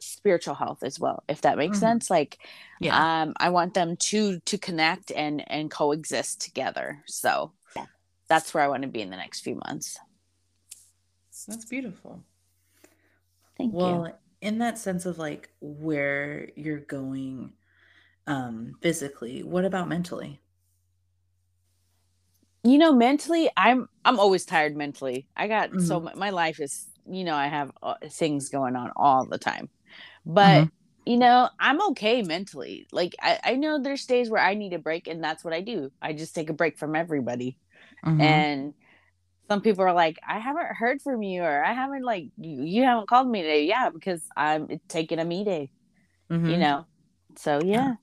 spiritual 0.00 0.54
health 0.54 0.82
as 0.82 1.00
well 1.00 1.24
if 1.28 1.40
that 1.42 1.56
makes 1.56 1.78
Mhm. 1.78 1.80
sense 1.80 2.10
like 2.10 2.38
Yeah. 2.80 3.04
um 3.22 3.32
i 3.38 3.48
want 3.48 3.72
them 3.72 3.96
to 3.96 4.38
to 4.40 4.58
connect 4.58 5.10
and 5.12 5.42
and 5.50 5.70
coexist 5.70 6.42
together 6.42 7.02
so 7.06 7.52
that's 8.28 8.52
where 8.52 8.62
i 8.62 8.68
want 8.68 8.82
to 8.82 8.88
be 8.88 9.00
in 9.00 9.10
the 9.10 9.16
next 9.16 9.40
few 9.40 9.54
months 9.66 9.98
That's 11.46 11.64
beautiful. 11.64 12.24
thank 13.56 13.72
Well, 13.72 13.86
you 13.86 14.02
well 14.02 14.18
in 14.40 14.58
that 14.58 14.78
sense 14.78 15.06
of 15.06 15.18
like 15.18 15.50
where 15.60 16.50
you're 16.56 16.80
going 16.80 17.52
um 18.26 18.76
physically, 18.82 19.42
what 19.42 19.64
about 19.64 19.88
mentally? 19.88 20.40
You 22.64 22.78
know 22.78 22.92
mentally 22.92 23.50
i'm 23.56 23.88
i'm 24.04 24.18
always 24.18 24.44
tired 24.44 24.76
mentally 24.76 25.28
i 25.36 25.48
got 25.48 25.80
so 25.80 26.00
Mhm. 26.00 26.00
mu- 26.00 26.14
my 26.16 26.30
life 26.30 26.60
is 26.60 26.86
you 27.10 27.24
know 27.24 27.34
i 27.36 27.46
have 27.48 27.70
uh, 27.82 27.94
things 28.10 28.48
going 28.50 28.76
on 28.76 28.90
all 28.96 29.26
the 29.26 29.38
time 29.38 29.70
but 30.26 30.66
Mhm. 30.66 30.70
you 31.06 31.18
know 31.18 31.48
i'm 31.60 31.80
okay 31.82 32.22
mentally 32.22 32.86
like 32.92 33.14
I, 33.22 33.40
I 33.44 33.56
know 33.56 33.80
there's 33.80 34.06
days 34.06 34.30
where 34.30 34.42
i 34.42 34.54
need 34.54 34.74
a 34.74 34.78
break 34.78 35.08
and 35.08 35.24
that's 35.24 35.44
what 35.44 35.54
i 35.54 35.60
do 35.62 35.90
i 36.02 36.12
just 36.14 36.34
take 36.34 36.50
a 36.50 36.54
break 36.54 36.78
from 36.78 36.96
everybody 36.96 37.58
Mhm. 38.02 38.20
and 38.20 38.74
some 39.50 39.62
people 39.62 39.84
are 39.84 39.94
like 39.94 40.18
i 40.28 40.38
haven't 40.38 40.76
heard 40.76 41.02
from 41.02 41.22
you 41.22 41.42
or 41.42 41.64
i 41.64 41.72
haven't 41.74 42.04
like 42.04 42.26
you, 42.38 42.62
you 42.64 42.82
haven't 42.84 43.08
called 43.08 43.28
me 43.28 43.42
today 43.42 43.66
yeah 43.66 43.90
because 43.90 44.22
i'm 44.36 44.68
taking 44.88 45.18
a 45.20 45.24
me 45.24 45.44
day 45.44 45.70
you 46.46 46.58
Mhm. 46.58 46.58
know 46.58 46.86
so 47.38 47.60
yeah, 47.60 47.88
Yeah. 47.88 47.94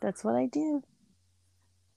that's 0.00 0.24
what 0.24 0.36
i 0.36 0.46
do 0.46 0.82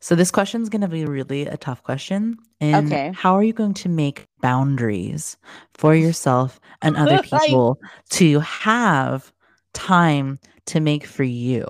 So 0.01 0.15
this 0.15 0.31
question 0.31 0.62
is 0.62 0.69
going 0.69 0.81
to 0.81 0.88
be 0.88 1.05
really 1.05 1.45
a 1.45 1.57
tough 1.57 1.83
question. 1.83 2.38
And 2.62 2.88
okay 2.88 3.12
how 3.13 3.35
are 3.35 3.43
you 3.43 3.53
going 3.53 3.73
to 3.75 3.89
make 3.89 4.27
boundaries 4.41 5.38
for 5.73 5.95
yourself 5.95 6.59
and 6.81 6.95
other 6.95 7.21
people 7.23 7.79
to 8.12 8.39
have 8.39 9.31
time 9.73 10.39
to 10.67 10.79
make 10.79 11.05
for 11.05 11.23
you? 11.23 11.67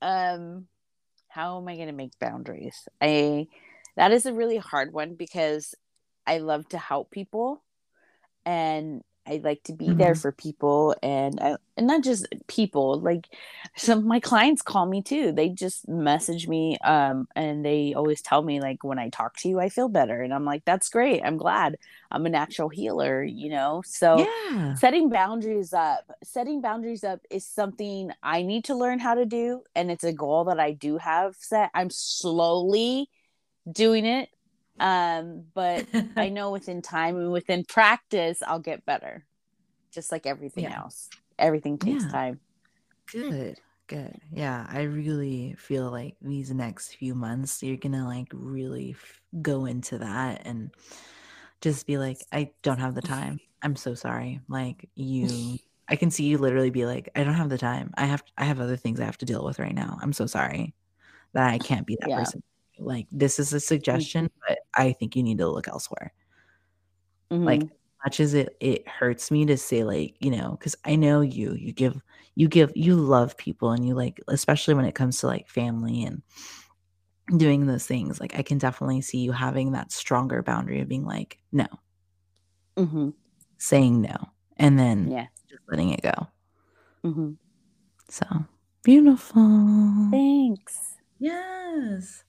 um 0.00 0.66
how 1.28 1.58
am 1.58 1.66
i 1.68 1.74
going 1.74 1.88
to 1.88 1.92
make 1.92 2.16
boundaries 2.20 2.88
i 3.00 3.46
that 3.96 4.12
is 4.12 4.26
a 4.26 4.32
really 4.32 4.56
hard 4.56 4.92
one 4.92 5.14
because 5.14 5.74
i 6.26 6.38
love 6.38 6.68
to 6.68 6.78
help 6.78 7.10
people 7.10 7.62
and 8.46 9.02
i 9.28 9.40
like 9.44 9.62
to 9.64 9.72
be 9.74 9.94
there 9.94 10.14
Mhm. 10.14 10.22
for 10.22 10.32
people 10.32 10.94
and 11.02 11.38
I, 11.40 11.56
and 11.76 11.86
not 11.86 12.02
just 12.02 12.26
people 12.48 13.00
like 13.00 13.28
some 13.76 13.98
of 13.98 14.04
my 14.04 14.20
clients 14.20 14.62
call 14.62 14.86
me 14.86 15.02
too. 15.02 15.32
They 15.32 15.48
just 15.50 15.88
message 15.88 16.48
me 16.48 16.78
um 16.84 17.28
and 17.36 17.64
they 17.64 17.94
always 17.94 18.22
tell 18.22 18.42
me 18.42 18.60
like 18.60 18.82
when 18.84 18.98
i 18.98 19.08
talk 19.10 19.36
to 19.38 19.48
you 19.48 19.60
i 19.60 19.68
feel 19.68 19.88
better. 19.88 20.22
And 20.22 20.32
i'm 20.34 20.44
like 20.44 20.64
that's 20.64 20.88
great. 20.88 21.22
I'm 21.24 21.36
glad. 21.36 21.76
I'm 22.10 22.26
a 22.26 22.30
natural 22.30 22.68
healer 22.68 23.22
you 23.22 23.50
know? 23.50 23.82
So 23.86 24.14
Yeah. 24.18 24.74
setting 24.74 25.08
boundaries 25.10 25.72
up 25.72 26.04
setting 26.24 26.60
boundaries 26.60 27.04
up 27.04 27.20
is 27.30 27.46
something 27.46 28.10
i 28.22 28.42
need 28.42 28.64
to 28.64 28.74
learn 28.74 28.98
how 28.98 29.14
to 29.14 29.24
do 29.26 29.62
and 29.74 29.90
it's 29.90 30.04
a 30.04 30.12
goal 30.12 30.44
that 30.44 30.60
i 30.60 30.72
do 30.72 30.98
have 30.98 31.34
set. 31.38 31.70
I'm 31.74 31.90
slowly 31.90 33.10
doing 33.70 34.04
it 34.06 34.28
um 34.80 35.44
but 35.54 35.86
i 36.16 36.28
know 36.30 36.50
within 36.50 36.82
time 36.82 37.16
and 37.16 37.32
within 37.32 37.64
practice 37.64 38.42
i'll 38.46 38.60
get 38.60 38.84
better 38.86 39.24
just 39.92 40.12
like 40.12 40.26
everything 40.26 40.64
Yeah. 40.64 40.74
else 40.74 41.08
everything 41.38 41.78
takes 41.78 42.04
Yeah. 42.04 42.08
time 42.08 42.40
Good. 43.12 43.60
Good. 43.86 44.20
Yeah, 44.32 44.66
I 44.68 44.82
really 44.82 45.54
feel 45.58 45.90
like 45.90 46.16
these 46.20 46.50
next 46.52 46.94
few 46.96 47.14
months 47.14 47.62
you're 47.62 47.78
going 47.78 47.92
to 47.92 48.04
like 48.04 48.28
really 48.34 48.90
f- 48.92 49.20
go 49.40 49.64
into 49.64 49.98
that 49.98 50.42
and 50.44 50.70
just 51.62 51.86
be 51.86 51.98
like 51.98 52.18
I 52.32 52.50
don't 52.62 52.80
have 52.80 52.94
the 52.94 53.02
time. 53.02 53.40
I'm 53.62 53.76
so 53.76 53.94
sorry. 53.94 54.40
Like 54.48 54.88
you 54.94 55.58
I 55.88 55.96
can 55.96 56.10
see 56.10 56.24
you 56.24 56.38
literally 56.38 56.70
be 56.70 56.86
like 56.86 57.08
I 57.16 57.24
don't 57.24 57.34
have 57.34 57.48
the 57.50 57.58
time. 57.58 57.92
I 57.96 58.06
have 58.06 58.22
I 58.36 58.44
have 58.44 58.60
other 58.60 58.76
things 58.76 59.00
I 59.00 59.04
have 59.06 59.18
to 59.18 59.26
deal 59.26 59.44
with 59.44 59.58
right 59.58 59.74
now. 59.74 59.98
I'm 60.02 60.12
so 60.12 60.26
sorry 60.26 60.74
that 61.34 61.50
I 61.52 61.58
can't 61.58 61.86
be 61.86 61.96
that 62.00 62.10
Yeah. 62.10 62.14
person. 62.14 62.42
Like 62.78 63.06
this 63.12 63.38
is 63.38 63.52
a 63.54 63.60
suggestion, 63.60 64.30
but 64.48 64.57
I 64.78 64.92
think 64.92 65.16
you 65.16 65.22
need 65.24 65.38
to 65.38 65.48
look 65.50 65.68
elsewhere. 65.68 66.12
Like 67.44 67.64
Mhm. 67.64 67.70
much 68.04 68.20
as 68.20 68.34
it 68.34 68.56
it 68.60 68.86
hurts 68.88 69.30
me 69.30 69.44
to 69.46 69.56
say 69.56 69.84
like, 69.84 70.16
you 70.20 70.30
know, 70.30 70.56
cuz 70.60 70.76
I 70.84 70.96
know 70.96 71.20
you, 71.20 71.54
you 71.54 71.72
give 71.72 72.00
you 72.36 72.48
give 72.48 72.72
you 72.76 72.94
love 72.96 73.36
people 73.36 73.70
and 73.72 73.86
you 73.86 73.94
like 73.94 74.20
especially 74.28 74.74
when 74.74 74.84
it 74.84 74.94
comes 74.94 75.18
to 75.20 75.26
like 75.26 75.48
family 75.48 76.04
and 76.04 76.22
doing 77.36 77.66
those 77.66 77.86
things. 77.86 78.20
Like 78.20 78.34
I 78.38 78.42
can 78.42 78.58
definitely 78.58 79.00
see 79.02 79.18
you 79.18 79.32
having 79.32 79.72
that 79.72 79.92
stronger 79.92 80.42
boundary 80.42 80.80
of 80.80 80.88
being 80.88 81.04
like, 81.04 81.38
no, 81.52 81.66
Mhm. 82.76 83.12
saying 83.58 84.00
no, 84.00 84.16
and 84.56 84.78
then 84.78 85.12
yeah 85.12 85.26
just 85.48 85.62
letting 85.68 85.90
it 85.90 86.02
go. 86.02 86.28
Mhm. 87.04 87.38
So 88.08 88.24
beautiful. 88.82 89.40
thanks 90.10 90.98
Yes. 91.20 92.24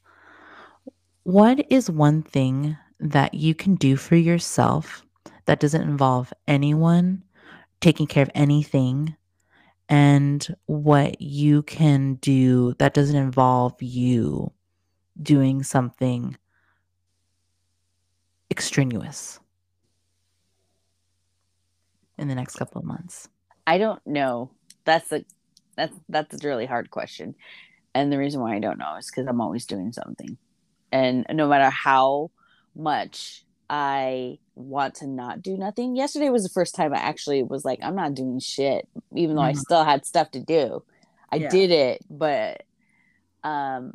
What 1.29 1.71
is 1.71 1.91
one 1.91 2.23
thing 2.23 2.75
that 2.99 3.35
you 3.35 3.53
can 3.53 3.75
do 3.75 3.97
for 3.97 4.15
yourself 4.15 5.05
that 5.45 5.59
doesn't 5.59 5.83
involve 5.83 6.33
anyone 6.47 7.23
taking 7.81 8.07
care 8.07 8.23
of 8.23 8.31
anything? 8.33 9.15
And 9.87 10.55
what 10.65 11.21
you 11.21 11.61
can 11.61 12.15
do 12.15 12.73
that 12.79 12.95
doesn't 12.95 13.15
involve 13.15 13.79
you 13.79 14.51
doing 15.21 15.61
something 15.61 16.35
extraneous 18.49 19.39
in 22.17 22.27
the 22.27 22.33
next 22.33 22.55
couple 22.55 22.79
of 22.79 22.85
months? 22.85 23.29
i 23.67 23.77
don't 23.77 24.01
know. 24.07 24.49
That's 24.83 25.11
a 25.11 25.23
that's 25.75 25.93
that's 26.09 26.43
a 26.43 26.47
really 26.47 26.65
hard 26.65 26.89
question. 26.89 27.35
And 27.93 28.11
the 28.11 28.17
reason 28.17 28.41
why 28.41 28.55
i 28.55 28.59
don't 28.59 28.79
know 28.79 28.95
is 28.95 29.11
because 29.11 29.27
i'm 29.27 29.41
always 29.41 29.67
doing 29.67 29.93
something 29.93 30.39
and 30.91 31.25
no 31.31 31.47
matter 31.47 31.69
how 31.69 32.31
much 32.75 33.45
I 33.69 34.39
want 34.55 34.95
to 34.95 35.07
not 35.07 35.41
do 35.41 35.57
nothing. 35.57 35.95
Yesterday 35.95 36.29
was 36.29 36.43
the 36.43 36.49
first 36.49 36.75
time 36.75 36.93
I 36.93 36.97
actually 36.97 37.43
was 37.43 37.63
like, 37.63 37.79
I'm 37.81 37.95
not 37.95 38.15
doing 38.15 38.39
shit, 38.39 38.87
even 39.15 39.35
though 39.35 39.43
I 39.43 39.53
Mhm. 39.53 39.59
still 39.59 39.83
had 39.83 40.05
stuff 40.05 40.31
to 40.31 40.39
do. 40.39 40.83
I 41.31 41.39
Yeah. 41.39 41.49
did 41.49 41.71
it, 41.71 42.05
but 42.09 42.63
um, 43.43 43.93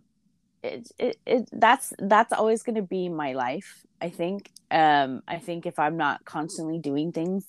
it, 0.62 0.90
it 0.98 1.18
it 1.26 1.48
that's 1.52 1.92
that's 1.98 2.32
always 2.32 2.62
going 2.62 2.76
to 2.76 2.82
be 2.82 3.08
my 3.08 3.32
life. 3.32 3.84
I 4.00 4.10
think. 4.10 4.50
Um, 4.70 5.22
I 5.28 5.38
think 5.38 5.66
if 5.66 5.78
I'm 5.78 5.96
not 5.96 6.24
constantly 6.24 6.78
doing 6.78 7.12
things, 7.12 7.46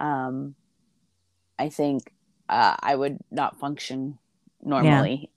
um, 0.00 0.54
I 1.58 1.68
think 1.68 2.12
uh, 2.48 2.76
I 2.80 2.94
would 2.94 3.18
not 3.30 3.58
function 3.58 4.18
normally. 4.62 5.30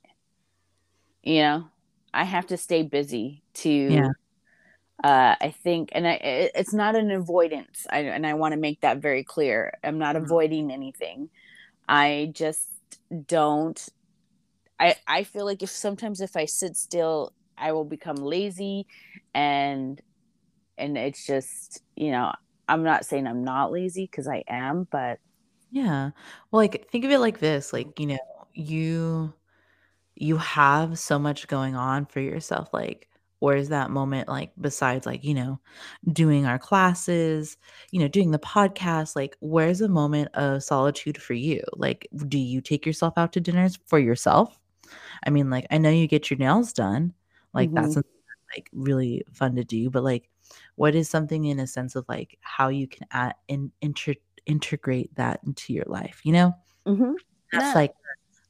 You 1.24 1.42
know, 1.42 1.70
I 2.14 2.24
have 2.26 2.48
to 2.48 2.58
stay 2.58 2.84
busy 2.84 3.44
to 3.56 4.02
Yeah. 4.02 4.12
uh, 5.04 5.36
I 5.42 5.52
think, 5.64 5.90
and 5.94 6.08
I, 6.08 6.14
it, 6.14 6.52
it's 6.56 6.74
not 6.74 6.96
an 6.96 7.12
avoidance. 7.12 7.88
I, 7.90 8.02
and 8.02 8.26
I 8.28 8.36
want 8.36 8.54
to 8.54 8.60
make 8.60 8.82
that 8.82 9.00
very 9.00 9.24
clear. 9.24 9.74
I'm 9.84 9.98
not 9.98 10.16
Mhm. 10.18 10.32
avoiding 10.32 10.72
anything. 10.72 11.30
I 11.90 12.32
just 12.36 12.70
don't. 13.28 13.88
I 14.80 14.96
I 15.08 15.24
feel 15.24 15.46
like 15.46 15.64
if 15.64 15.70
sometimes 15.70 16.22
if 16.22 16.36
I 16.36 16.46
sit 16.46 16.78
still, 16.78 17.34
I 17.58 17.72
will 17.74 17.86
become 17.86 18.18
lazy, 18.18 18.88
and 19.34 20.02
and 20.78 20.98
it's 20.98 21.26
just 21.26 21.82
you 21.96 22.12
know 22.12 22.34
I'm 22.70 22.84
not 22.84 23.06
saying 23.06 23.28
I'm 23.28 23.44
not 23.44 23.72
lazy 23.72 24.06
because 24.06 24.28
I 24.28 24.44
am, 24.50 24.88
but 24.92 25.20
Yeah. 25.70 26.12
Well, 26.52 26.62
like 26.62 26.90
think 26.92 27.06
of 27.06 27.12
it 27.12 27.20
like 27.20 27.40
this, 27.40 27.72
like, 27.74 28.00
you 28.00 28.08
know, 28.08 28.18
you 28.54 29.34
you 30.22 30.38
have 30.38 31.00
so 31.00 31.18
much 31.20 31.48
going 31.48 31.76
on 31.76 32.06
for 32.06 32.20
yourself 32.22 32.70
like 32.74 33.10
where's 33.40 33.70
that 33.70 33.90
moment 33.90 34.28
like 34.30 34.52
besides 34.62 35.06
like, 35.08 35.24
you 35.24 35.34
know, 35.34 35.60
doing 36.14 36.46
our 36.46 36.60
classes, 36.60 37.58
you 37.92 38.00
know, 38.00 38.08
doing 38.08 38.30
the 38.32 38.38
podcast, 38.40 39.16
like 39.16 39.36
where's 39.40 39.82
a 39.82 39.90
moment 39.90 40.30
of 40.36 40.64
solitude 40.64 41.20
for 41.22 41.34
you? 41.34 41.62
Like 41.74 42.08
do 42.28 42.38
you 42.38 42.62
take 42.62 42.86
yourself 42.86 43.16
out 43.18 43.34
to 43.34 43.40
dinners 43.42 43.80
for 43.88 43.98
yourself? 44.00 44.60
I 45.26 45.32
mean, 45.32 45.50
like 45.50 45.66
I 45.72 45.78
know 45.80 45.90
you 45.90 46.08
get 46.08 46.30
your 46.30 46.40
nails 46.40 46.74
done. 46.74 47.14
Like 47.54 47.74
that's 47.74 47.96
Mhm. 47.96 47.96
that's, 47.96 48.08
like 48.56 48.70
really 48.74 49.24
fun 49.34 49.56
to 49.56 49.64
do, 49.64 49.90
but 49.90 50.04
like 50.04 50.30
what 50.76 50.96
is 50.96 51.10
something 51.10 51.46
in 51.46 51.60
a 51.60 51.68
sense 51.68 51.96
of 51.96 52.06
like 52.10 52.38
how 52.42 52.68
you 52.70 52.88
can 52.88 53.08
add 53.12 53.36
in, 53.48 53.72
inter, 53.82 54.14
integrate 54.46 55.16
that 55.16 55.40
into 55.46 55.74
your 55.74 55.86
life, 55.88 56.22
you 56.26 56.34
know? 56.34 56.54
Mhm. 56.86 57.16
That's 57.54 57.68
Yeah. 57.68 57.74
like 57.76 57.94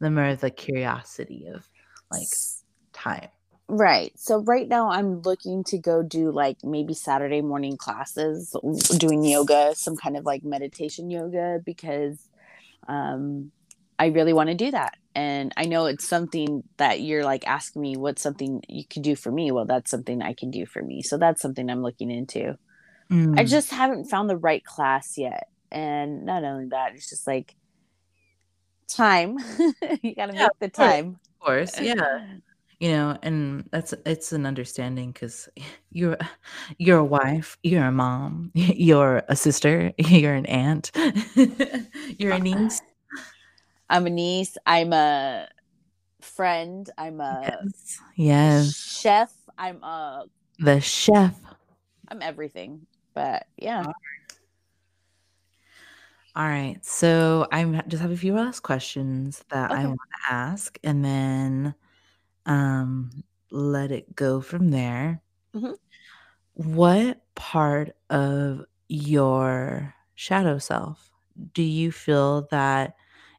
the 0.02 0.12
more 0.12 0.26
of 0.26 0.42
the 0.42 0.50
curiosity 0.50 1.48
of 1.54 1.66
like 2.12 2.28
time. 2.92 3.30
Right. 3.70 4.12
So 4.18 4.40
right 4.40 4.68
now 4.68 4.90
I'm 4.90 5.22
looking 5.22 5.64
to 5.66 5.78
go 5.78 6.04
do 6.04 6.32
like 6.32 6.58
maybe 6.62 6.94
Saturday 6.94 7.42
morning 7.42 7.78
classes 7.78 8.54
doing 8.98 9.24
yoga, 9.24 9.74
some 9.76 9.96
kind 9.96 10.18
of 10.18 10.26
like 10.26 10.44
meditation 10.44 11.10
yoga 11.10 11.60
because 11.66 12.28
um 12.90 13.52
I 13.98 14.08
really 14.08 14.34
want 14.34 14.50
to 14.50 14.56
do 14.56 14.72
that. 14.72 14.98
And 15.14 15.54
I 15.56 15.66
know 15.66 15.86
it's 15.86 16.08
something 16.08 16.64
that 16.78 17.02
you're 17.02 17.24
like 17.24 17.48
asking 17.48 17.84
me 17.84 17.96
what's 17.96 18.24
something 18.24 18.64
you 18.68 18.84
could 18.84 19.04
do 19.04 19.16
for 19.16 19.32
me. 19.32 19.52
Well, 19.52 19.66
that's 19.66 19.92
something 19.92 20.22
I 20.22 20.34
can 20.34 20.50
do 20.50 20.66
for 20.66 20.82
me. 20.82 21.04
So 21.04 21.18
that's 21.18 21.42
something 21.42 21.70
I'm 21.70 21.84
looking 21.84 22.10
into. 22.10 22.58
Mm. 23.12 23.38
I 23.40 23.44
just 23.44 23.70
haven't 23.72 24.06
found 24.06 24.30
the 24.30 24.38
right 24.38 24.64
class 24.66 25.18
yet. 25.18 25.50
And 25.72 26.26
not 26.26 26.44
only 26.44 26.70
that, 26.70 26.96
it's 26.96 27.10
just 27.10 27.28
like 27.28 27.56
time. 28.94 29.38
you 30.02 30.16
got 30.16 30.28
to 30.28 30.36
yeah, 30.36 30.48
make 30.48 30.60
the 30.60 30.70
time. 30.70 31.20
Of 31.40 31.40
course. 31.40 31.80
Yeah. 31.80 32.28
you 32.80 32.90
know 32.90 33.16
and 33.22 33.70
that's 33.70 33.94
it's 34.08 34.32
an 34.32 34.44
understanding 34.48 35.12
because 35.12 35.48
you're 35.92 36.18
you're 36.80 36.98
a 36.98 37.06
wife 37.06 37.60
you're 37.62 37.86
a 37.86 37.92
mom 37.92 38.50
you're 38.56 39.22
a 39.30 39.36
sister 39.36 39.94
you're 40.00 40.34
an 40.34 40.48
aunt 40.48 40.90
you're 42.18 42.32
a 42.32 42.40
niece 42.40 42.82
I'm 43.92 44.08
a 44.08 44.10
niece. 44.10 44.58
I'm 44.66 44.94
a 44.94 45.50
friend. 46.22 46.90
I'm 46.98 47.20
a 47.20 47.42
yes. 47.44 48.00
yes. 48.16 48.76
chef. 48.76 49.34
I'm 49.58 49.84
a 49.84 50.26
the 50.60 50.80
chef. 50.80 51.36
I'm 52.08 52.22
everything. 52.22 52.88
But 53.14 53.48
yeah. 53.58 53.84
All 56.36 56.48
right. 56.48 56.78
So 56.86 57.48
I 57.52 57.64
just 57.88 58.02
have 58.02 58.12
a 58.12 58.18
few 58.18 58.34
last 58.34 58.62
questions 58.62 59.44
that 59.50 59.72
okay. 59.72 59.82
I 59.82 59.86
want 59.86 60.00
to 60.00 60.34
ask 60.34 60.80
and 60.84 61.04
then 61.04 61.76
um 62.46 63.24
let 63.52 63.92
it 63.92 64.16
go 64.16 64.40
from 64.40 64.70
there. 64.70 65.22
Mm-hmm. 65.54 65.74
What 66.54 67.22
part 67.36 67.96
of 68.10 68.66
your 68.88 69.94
shadow 70.16 70.58
self 70.58 71.12
do 71.54 71.64
you 71.64 71.92
feel 71.92 72.48
that 72.52 72.96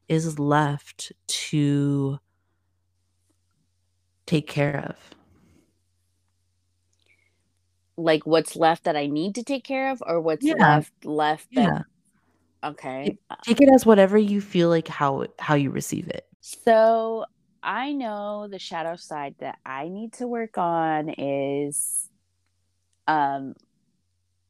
is 0.07 0.37
left 0.37 1.11
to 1.27 2.19
take 4.25 4.47
care 4.47 4.85
of? 4.87 5.15
Like 7.97 8.25
what's 8.25 8.55
left 8.55 8.83
that 8.83 8.95
I 8.95 9.07
need 9.07 9.35
to 9.35 9.43
take 9.43 9.63
care 9.63 9.91
of, 9.91 10.03
or 10.05 10.19
what's 10.19 10.45
yeah. 10.45 10.55
left 10.55 11.05
left 11.05 11.47
that 11.55 11.61
yeah. 11.61 11.81
Okay. 12.63 13.17
Take 13.43 13.61
it 13.61 13.69
as 13.73 13.85
whatever 13.85 14.17
you 14.17 14.41
feel 14.41 14.69
like 14.69 14.87
how 14.87 15.25
how 15.39 15.55
you 15.55 15.69
receive 15.69 16.07
it. 16.07 16.25
So 16.41 17.25
I 17.61 17.93
know 17.93 18.47
the 18.49 18.59
shadow 18.59 18.95
side 18.95 19.35
that 19.39 19.57
I 19.65 19.89
need 19.89 20.13
to 20.13 20.27
work 20.27 20.57
on 20.57 21.09
is 21.09 22.09
um 23.07 23.55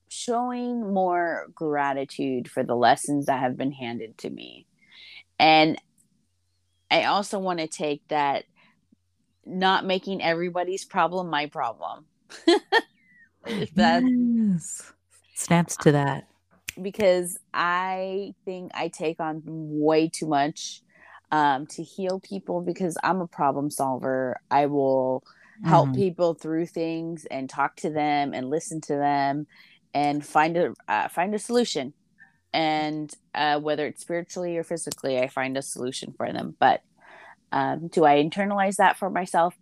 showing 0.10 0.94
more 0.94 1.48
gratitude 1.56 2.50
for 2.50 2.64
the 2.64 2.76
lessons 2.76 3.26
that 3.26 3.40
have 3.40 3.58
been 3.58 3.72
handed 3.72 4.18
to 4.20 4.30
me. 4.30 4.68
And 5.40 5.78
I 6.92 7.06
also 7.06 7.40
want 7.40 7.60
to 7.60 7.68
take 7.68 8.08
that 8.10 8.46
not 9.46 9.86
making 9.86 10.22
everybody's 10.22 10.86
problem 10.86 11.30
my 11.30 11.48
problem. 11.48 12.06
that 13.76 14.04
yes. 14.04 14.94
snaps 15.34 15.76
to 15.78 15.92
that. 15.92 16.28
Because 16.82 17.38
I 17.54 18.34
think 18.46 18.72
I 18.74 18.88
take 18.88 19.20
on 19.20 19.42
way 19.46 20.10
too 20.10 20.28
much 20.28 20.82
um, 21.32 21.68
to 21.68 21.84
heal 21.84 22.20
people 22.20 22.62
because 22.62 22.98
I'm 23.04 23.22
a 23.22 23.28
problem 23.28 23.70
solver. 23.70 24.40
I 24.52 24.68
will 24.68 25.24
help 25.64 25.90
mm. 25.90 25.96
people 25.96 26.34
through 26.34 26.66
things 26.66 27.26
and 27.26 27.50
talk 27.50 27.76
to 27.78 27.90
them 27.90 28.34
and 28.34 28.50
listen 28.50 28.82
to 28.82 28.96
them 28.96 29.48
and 29.94 30.26
find 30.26 30.58
a 30.58 30.74
uh, 30.88 31.08
find 31.08 31.34
a 31.36 31.40
solution 31.40 31.94
and 32.54 33.14
uh, 33.34 33.60
whether 33.60 33.88
it's 33.88 34.02
spiritually 34.02 34.58
or 34.58 34.64
physically, 34.64 35.20
I 35.20 35.28
find 35.28 35.58
a 35.58 35.62
solution 35.62 36.14
for 36.16 36.32
them. 36.32 36.56
But 36.60 36.82
um, 37.52 37.88
do 37.88 38.06
I 38.06 38.24
internalize 38.24 38.76
that 38.76 38.98
for 38.98 39.10
myself? 39.10 39.56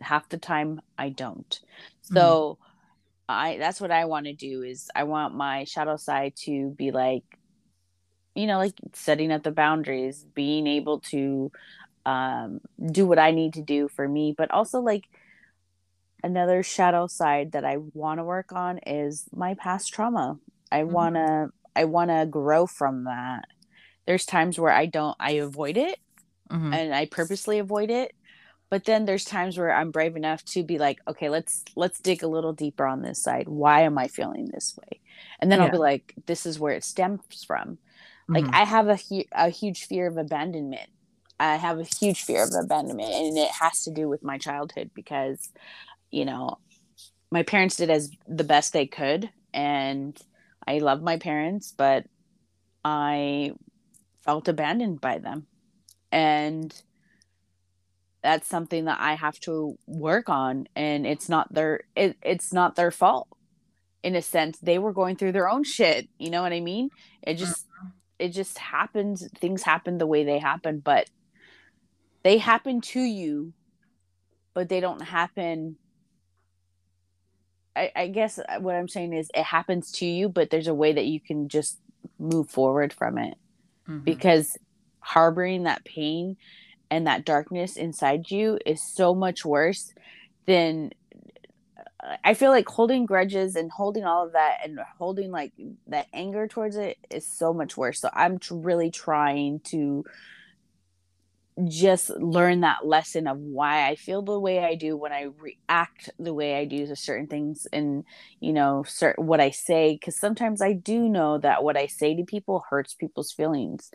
Half 0.00 0.30
the 0.30 0.38
time, 0.38 0.80
I 0.96 1.10
don't. 1.10 1.60
So 2.02 2.58
mm-hmm. 2.60 2.67
I 3.28 3.58
that's 3.58 3.80
what 3.80 3.90
I 3.90 4.06
want 4.06 4.26
to 4.26 4.32
do 4.32 4.62
is 4.62 4.90
I 4.94 5.04
want 5.04 5.34
my 5.34 5.64
shadow 5.64 5.96
side 5.96 6.34
to 6.44 6.70
be 6.70 6.90
like, 6.90 7.24
you 8.34 8.46
know, 8.46 8.58
like 8.58 8.74
setting 8.94 9.32
up 9.32 9.42
the 9.42 9.50
boundaries, 9.50 10.24
being 10.34 10.66
able 10.66 11.00
to 11.00 11.52
um, 12.06 12.60
do 12.90 13.06
what 13.06 13.18
I 13.18 13.32
need 13.32 13.54
to 13.54 13.62
do 13.62 13.88
for 13.88 14.08
me, 14.08 14.34
but 14.36 14.50
also 14.50 14.80
like 14.80 15.04
another 16.22 16.62
shadow 16.62 17.06
side 17.06 17.52
that 17.52 17.64
I 17.64 17.76
want 17.92 18.18
to 18.18 18.24
work 18.24 18.52
on 18.52 18.78
is 18.78 19.26
my 19.34 19.54
past 19.54 19.92
trauma. 19.92 20.38
I 20.72 20.80
mm-hmm. 20.80 20.92
want 20.92 21.14
to 21.16 21.50
I 21.76 21.84
want 21.84 22.10
to 22.10 22.26
grow 22.26 22.66
from 22.66 23.04
that. 23.04 23.44
There's 24.06 24.24
times 24.26 24.58
where 24.58 24.72
I 24.72 24.86
don't, 24.86 25.16
I 25.20 25.32
avoid 25.32 25.76
it 25.76 25.98
mm-hmm. 26.50 26.72
and 26.72 26.94
I 26.94 27.06
purposely 27.06 27.58
avoid 27.58 27.90
it. 27.90 28.14
But 28.70 28.84
then 28.84 29.06
there's 29.06 29.24
times 29.24 29.56
where 29.56 29.74
I'm 29.74 29.90
brave 29.90 30.16
enough 30.16 30.44
to 30.46 30.62
be 30.62 30.78
like, 30.78 31.00
okay, 31.08 31.28
let's 31.28 31.64
let's 31.74 32.00
dig 32.00 32.22
a 32.22 32.28
little 32.28 32.52
deeper 32.52 32.86
on 32.86 33.02
this 33.02 33.22
side. 33.22 33.48
Why 33.48 33.82
am 33.82 33.96
I 33.96 34.08
feeling 34.08 34.46
this 34.46 34.76
way? 34.76 35.00
And 35.40 35.50
then 35.50 35.58
yeah. 35.58 35.66
I'll 35.66 35.70
be 35.70 35.78
like, 35.78 36.14
this 36.26 36.44
is 36.44 36.60
where 36.60 36.74
it 36.74 36.84
stems 36.84 37.44
from. 37.46 37.78
Mm-hmm. 38.30 38.34
Like 38.34 38.54
I 38.54 38.64
have 38.64 38.88
a 38.88 38.96
hu- 38.96 39.24
a 39.32 39.48
huge 39.48 39.86
fear 39.86 40.06
of 40.06 40.16
abandonment. 40.16 40.90
I 41.40 41.56
have 41.56 41.78
a 41.78 41.84
huge 41.84 42.22
fear 42.24 42.42
of 42.42 42.50
abandonment, 42.58 43.12
and 43.12 43.38
it 43.38 43.50
has 43.60 43.84
to 43.84 43.92
do 43.92 44.08
with 44.08 44.24
my 44.24 44.38
childhood 44.38 44.90
because, 44.92 45.48
you 46.10 46.24
know, 46.24 46.58
my 47.30 47.44
parents 47.44 47.76
did 47.76 47.90
as 47.90 48.10
the 48.26 48.44
best 48.44 48.72
they 48.72 48.86
could, 48.86 49.30
and 49.54 50.20
I 50.66 50.78
love 50.78 51.00
my 51.00 51.16
parents, 51.16 51.72
but 51.76 52.06
I 52.84 53.52
felt 54.24 54.48
abandoned 54.48 55.00
by 55.00 55.18
them. 55.18 55.46
And 56.10 56.74
that's 58.28 58.46
something 58.46 58.84
that 58.84 58.98
I 59.00 59.14
have 59.14 59.40
to 59.40 59.78
work 59.86 60.28
on 60.28 60.68
and 60.76 61.06
it's 61.06 61.30
not 61.30 61.52
their 61.52 61.80
it, 61.96 62.18
it's 62.22 62.52
not 62.52 62.76
their 62.76 62.90
fault. 62.90 63.26
In 64.02 64.14
a 64.14 64.20
sense, 64.20 64.58
they 64.58 64.78
were 64.78 64.92
going 64.92 65.16
through 65.16 65.32
their 65.32 65.48
own 65.48 65.64
shit, 65.64 66.08
you 66.18 66.28
know 66.28 66.42
what 66.42 66.52
I 66.52 66.60
mean? 66.60 66.90
It 67.22 67.34
just 67.34 67.66
mm-hmm. 67.66 67.88
it 68.18 68.28
just 68.30 68.58
happens 68.58 69.26
things 69.38 69.62
happen 69.62 69.96
the 69.96 70.06
way 70.06 70.24
they 70.24 70.38
happen, 70.38 70.80
but 70.80 71.08
they 72.22 72.36
happen 72.36 72.82
to 72.82 73.00
you 73.00 73.54
but 74.52 74.68
they 74.68 74.80
don't 74.80 75.00
happen 75.00 75.76
I, 77.76 77.92
I 77.96 78.06
guess 78.08 78.38
uh, 78.38 78.58
what 78.58 78.74
I'm 78.74 78.88
saying 78.88 79.12
is 79.12 79.30
it 79.34 79.44
happens 79.44 79.92
to 79.92 80.06
you, 80.06 80.28
but 80.28 80.50
there's 80.50 80.66
a 80.66 80.74
way 80.74 80.92
that 80.92 81.06
you 81.06 81.20
can 81.20 81.48
just 81.48 81.78
move 82.18 82.50
forward 82.50 82.92
from 82.92 83.18
it. 83.18 83.36
Mm-hmm. 83.88 84.02
Because 84.02 84.58
harboring 84.98 85.62
that 85.62 85.84
pain 85.84 86.36
and 86.90 87.06
that 87.06 87.24
darkness 87.24 87.76
inside 87.76 88.30
you 88.30 88.58
is 88.64 88.82
so 88.82 89.14
much 89.14 89.44
worse 89.44 89.92
than 90.46 90.90
I 92.24 92.34
feel 92.34 92.50
like 92.50 92.68
holding 92.68 93.06
grudges 93.06 93.56
and 93.56 93.70
holding 93.70 94.04
all 94.04 94.26
of 94.26 94.32
that 94.32 94.58
and 94.64 94.78
holding 94.98 95.30
like 95.30 95.52
that 95.88 96.06
anger 96.12 96.46
towards 96.46 96.76
it 96.76 96.96
is 97.10 97.26
so 97.26 97.52
much 97.52 97.76
worse. 97.76 98.00
So 98.00 98.08
I'm 98.12 98.38
really 98.50 98.90
trying 98.90 99.60
to 99.66 100.04
just 101.66 102.10
learn 102.10 102.60
that 102.60 102.86
lesson 102.86 103.26
of 103.26 103.38
why 103.38 103.88
I 103.88 103.96
feel 103.96 104.22
the 104.22 104.38
way 104.38 104.60
I 104.60 104.76
do 104.76 104.96
when 104.96 105.12
I 105.12 105.28
react 105.40 106.08
the 106.16 106.32
way 106.32 106.56
I 106.56 106.64
do 106.64 106.86
to 106.86 106.94
certain 106.94 107.26
things 107.26 107.66
and 107.72 108.04
you 108.38 108.52
know 108.52 108.84
certain 108.86 109.26
what 109.26 109.40
I 109.40 109.50
say 109.50 109.94
because 109.94 110.16
sometimes 110.16 110.62
I 110.62 110.72
do 110.72 111.08
know 111.08 111.38
that 111.38 111.64
what 111.64 111.76
I 111.76 111.86
say 111.86 112.14
to 112.14 112.22
people 112.22 112.64
hurts 112.70 112.94
people's 112.94 113.32
feelings 113.32 113.90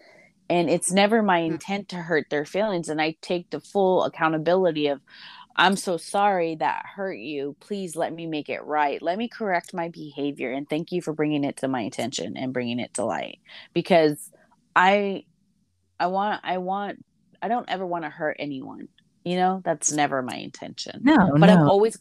and 0.49 0.69
it's 0.69 0.91
never 0.91 1.21
my 1.21 1.41
mm. 1.41 1.51
intent 1.51 1.89
to 1.89 1.97
hurt 1.97 2.29
their 2.29 2.45
feelings 2.45 2.89
and 2.89 3.01
I 3.01 3.15
take 3.21 3.49
the 3.49 3.59
full 3.59 4.03
accountability 4.03 4.87
of 4.87 5.01
I'm 5.55 5.75
so 5.75 5.97
sorry 5.97 6.55
that 6.55 6.85
hurt 6.95 7.17
you 7.17 7.55
please 7.59 7.95
let 7.95 8.13
me 8.13 8.25
make 8.25 8.49
it 8.49 8.63
right 8.63 9.01
let 9.01 9.17
me 9.17 9.27
correct 9.27 9.73
my 9.73 9.89
behavior 9.89 10.51
and 10.51 10.67
thank 10.67 10.91
you 10.91 11.01
for 11.01 11.13
bringing 11.13 11.43
it 11.43 11.57
to 11.57 11.67
my 11.67 11.81
attention 11.81 12.37
and 12.37 12.53
bringing 12.53 12.79
it 12.79 12.95
to 12.95 13.05
light 13.05 13.39
because 13.73 14.31
I 14.75 15.25
I 15.99 16.07
want 16.07 16.41
I 16.43 16.57
want 16.57 17.03
I 17.41 17.49
don't 17.49 17.69
ever 17.69 17.85
want 17.85 18.05
to 18.05 18.09
hurt 18.09 18.37
anyone. 18.39 18.87
You 19.25 19.35
know, 19.35 19.61
that's 19.63 19.91
never 19.91 20.21
my 20.21 20.35
intention. 20.35 21.01
No, 21.03 21.31
but 21.31 21.47
no, 21.47 21.53
I'm 21.53 21.69
always 21.69 21.97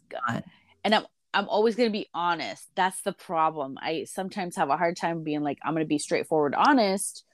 and 0.85 0.95
I'm 0.95 1.05
I'm 1.35 1.49
always 1.49 1.77
going 1.77 1.89
to 1.89 1.93
be 1.93 2.09
honest. 2.15 2.69
That's 2.75 3.01
the 3.03 3.13
problem. 3.13 3.77
I 3.81 4.05
sometimes 4.05 4.57
have 4.57 4.71
a 4.71 4.77
hard 4.77 4.97
time 4.97 5.23
being 5.23 5.43
like 5.43 5.59
I'm 5.65 5.75
going 5.75 5.85
to 5.85 5.89
be 5.89 5.99
straightforward 5.99 6.55
honest, 6.57 7.25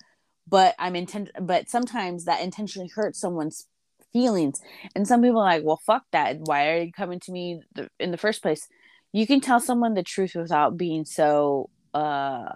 but 0.49 0.75
I'm 0.79 0.97
intent 0.97 1.31
but 1.41 1.69
sometimes 1.69 2.25
that 2.25 2.43
intentionally 2.43 2.91
hurts 2.95 3.21
someone's 3.21 3.67
feelings. 4.13 4.61
And 4.95 5.07
some 5.07 5.23
people 5.23 5.41
are 5.41 5.45
like, 5.45 5.65
"Well, 5.65 5.81
fuck 5.85 6.05
that. 6.13 6.39
Why 6.41 6.69
are 6.71 6.83
you 6.83 6.93
coming 6.93 7.21
to 7.21 7.33
me 7.33 7.63
in 7.99 8.11
the 8.11 8.17
first 8.17 8.43
place?" 8.43 8.69
You 9.13 9.27
can 9.27 9.41
tell 9.41 9.61
someone 9.61 9.95
the 9.95 10.03
truth 10.03 10.35
without 10.35 10.77
being 10.77 11.05
so 11.05 11.71
uh 11.95 12.53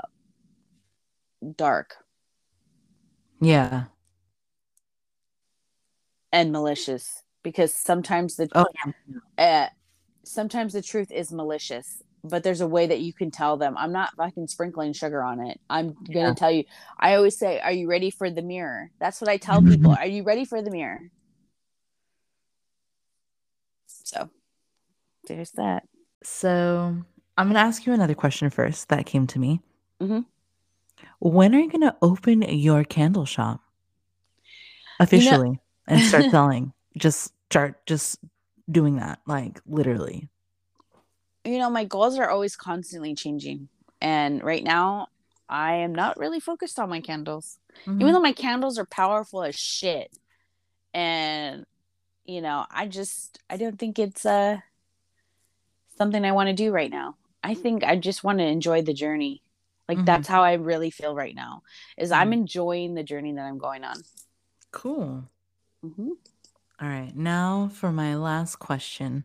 dark. 1.56 1.96
Yeah 3.40 3.84
and 6.32 6.50
malicious 6.50 7.22
because 7.42 7.74
sometimes 7.74 8.36
the 8.36 8.48
Oh, 8.54 8.66
uh, 9.38 9.68
sometimes 10.24 10.72
the 10.72 10.82
truth 10.82 11.10
is 11.12 11.32
malicious 11.32 12.02
but 12.24 12.42
there's 12.44 12.60
a 12.60 12.66
way 12.66 12.86
that 12.86 13.00
you 13.00 13.12
can 13.12 13.30
tell 13.30 13.56
them 13.56 13.74
i'm 13.76 13.92
not 13.92 14.14
fucking 14.16 14.46
sprinkling 14.46 14.92
sugar 14.92 15.22
on 15.22 15.40
it 15.46 15.60
i'm 15.68 15.94
gonna 16.06 16.28
Yeah. 16.28 16.34
tell 16.34 16.50
you 16.50 16.64
i 16.98 17.14
always 17.14 17.36
say 17.36 17.60
are 17.60 17.72
you 17.72 17.88
ready 17.88 18.10
for 18.10 18.30
the 18.30 18.42
mirror 18.42 18.90
that's 19.00 19.20
what 19.20 19.28
i 19.28 19.36
tell 19.36 19.60
people 19.62 19.90
are 19.92 20.06
you 20.06 20.22
ready 20.22 20.44
for 20.44 20.62
the 20.62 20.70
mirror 20.70 21.00
so 23.86 24.28
there's 25.28 25.52
that 25.52 25.84
So 26.22 26.96
I'm 27.38 27.46
going 27.46 27.54
to 27.54 27.60
ask 27.60 27.86
you 27.86 27.92
another 27.92 28.14
question 28.14 28.50
first 28.50 28.88
that 28.90 29.06
came 29.06 29.26
to 29.28 29.38
me. 29.38 29.60
Mhm. 30.00 30.26
When 31.20 31.54
are 31.54 31.58
you 31.60 31.70
going 31.70 31.80
to 31.82 31.96
open 32.02 32.42
your 32.42 32.84
candle 32.84 33.24
shop 33.24 33.60
officially 35.00 35.58
and 35.86 36.02
start 36.02 36.26
selling? 36.30 36.72
Just 36.96 37.32
start 37.50 37.84
just 37.86 38.18
doing 38.70 38.96
that, 38.96 39.20
like 39.26 39.60
literally. 39.66 40.28
You 41.44 41.58
know 41.58 41.70
my 41.70 41.84
goals 41.84 42.18
are 42.18 42.28
always 42.30 42.56
constantly 42.56 43.14
changing 43.14 43.68
and 44.00 44.42
right 44.42 44.64
now 44.64 45.08
i 45.48 45.74
am 45.74 45.94
not 45.94 46.18
really 46.18 46.40
focused 46.40 46.78
on 46.78 46.88
my 46.88 47.00
candles 47.00 47.58
Mm-hmm. 47.86 48.00
even 48.02 48.12
though 48.12 48.20
my 48.20 48.32
candles 48.32 48.78
are 48.78 48.84
powerful 48.84 49.42
as 49.42 49.54
shit 49.56 50.16
and 50.92 51.64
you 52.24 52.40
know 52.42 52.66
i 52.70 52.86
just 52.86 53.38
i 53.48 53.56
don't 53.56 53.78
think 53.78 53.98
it's 53.98 54.26
uh 54.26 54.58
something 55.96 56.24
i 56.24 56.32
want 56.32 56.48
to 56.48 56.52
do 56.52 56.70
right 56.70 56.90
now 56.90 57.16
i 57.42 57.54
think 57.54 57.82
i 57.82 57.96
just 57.96 58.22
want 58.22 58.38
to 58.38 58.44
enjoy 58.44 58.82
the 58.82 58.92
journey 58.94 59.42
like 59.88 59.98
Mhm. 59.98 60.04
that's 60.04 60.28
how 60.28 60.42
i 60.42 60.52
really 60.54 60.90
feel 60.90 61.14
right 61.14 61.34
now 61.34 61.62
is 61.96 62.12
i'm 62.12 62.30
Mhm. 62.30 62.34
enjoying 62.34 62.94
the 62.94 63.02
journey 63.02 63.32
that 63.32 63.46
i'm 63.46 63.58
going 63.58 63.84
on 63.84 63.96
cool. 64.70 65.24
hmm 65.82 66.10
All 66.80 66.88
right. 66.88 67.14
Now 67.14 67.68
for 67.72 67.92
my 67.92 68.16
last 68.16 68.56
question 68.56 69.24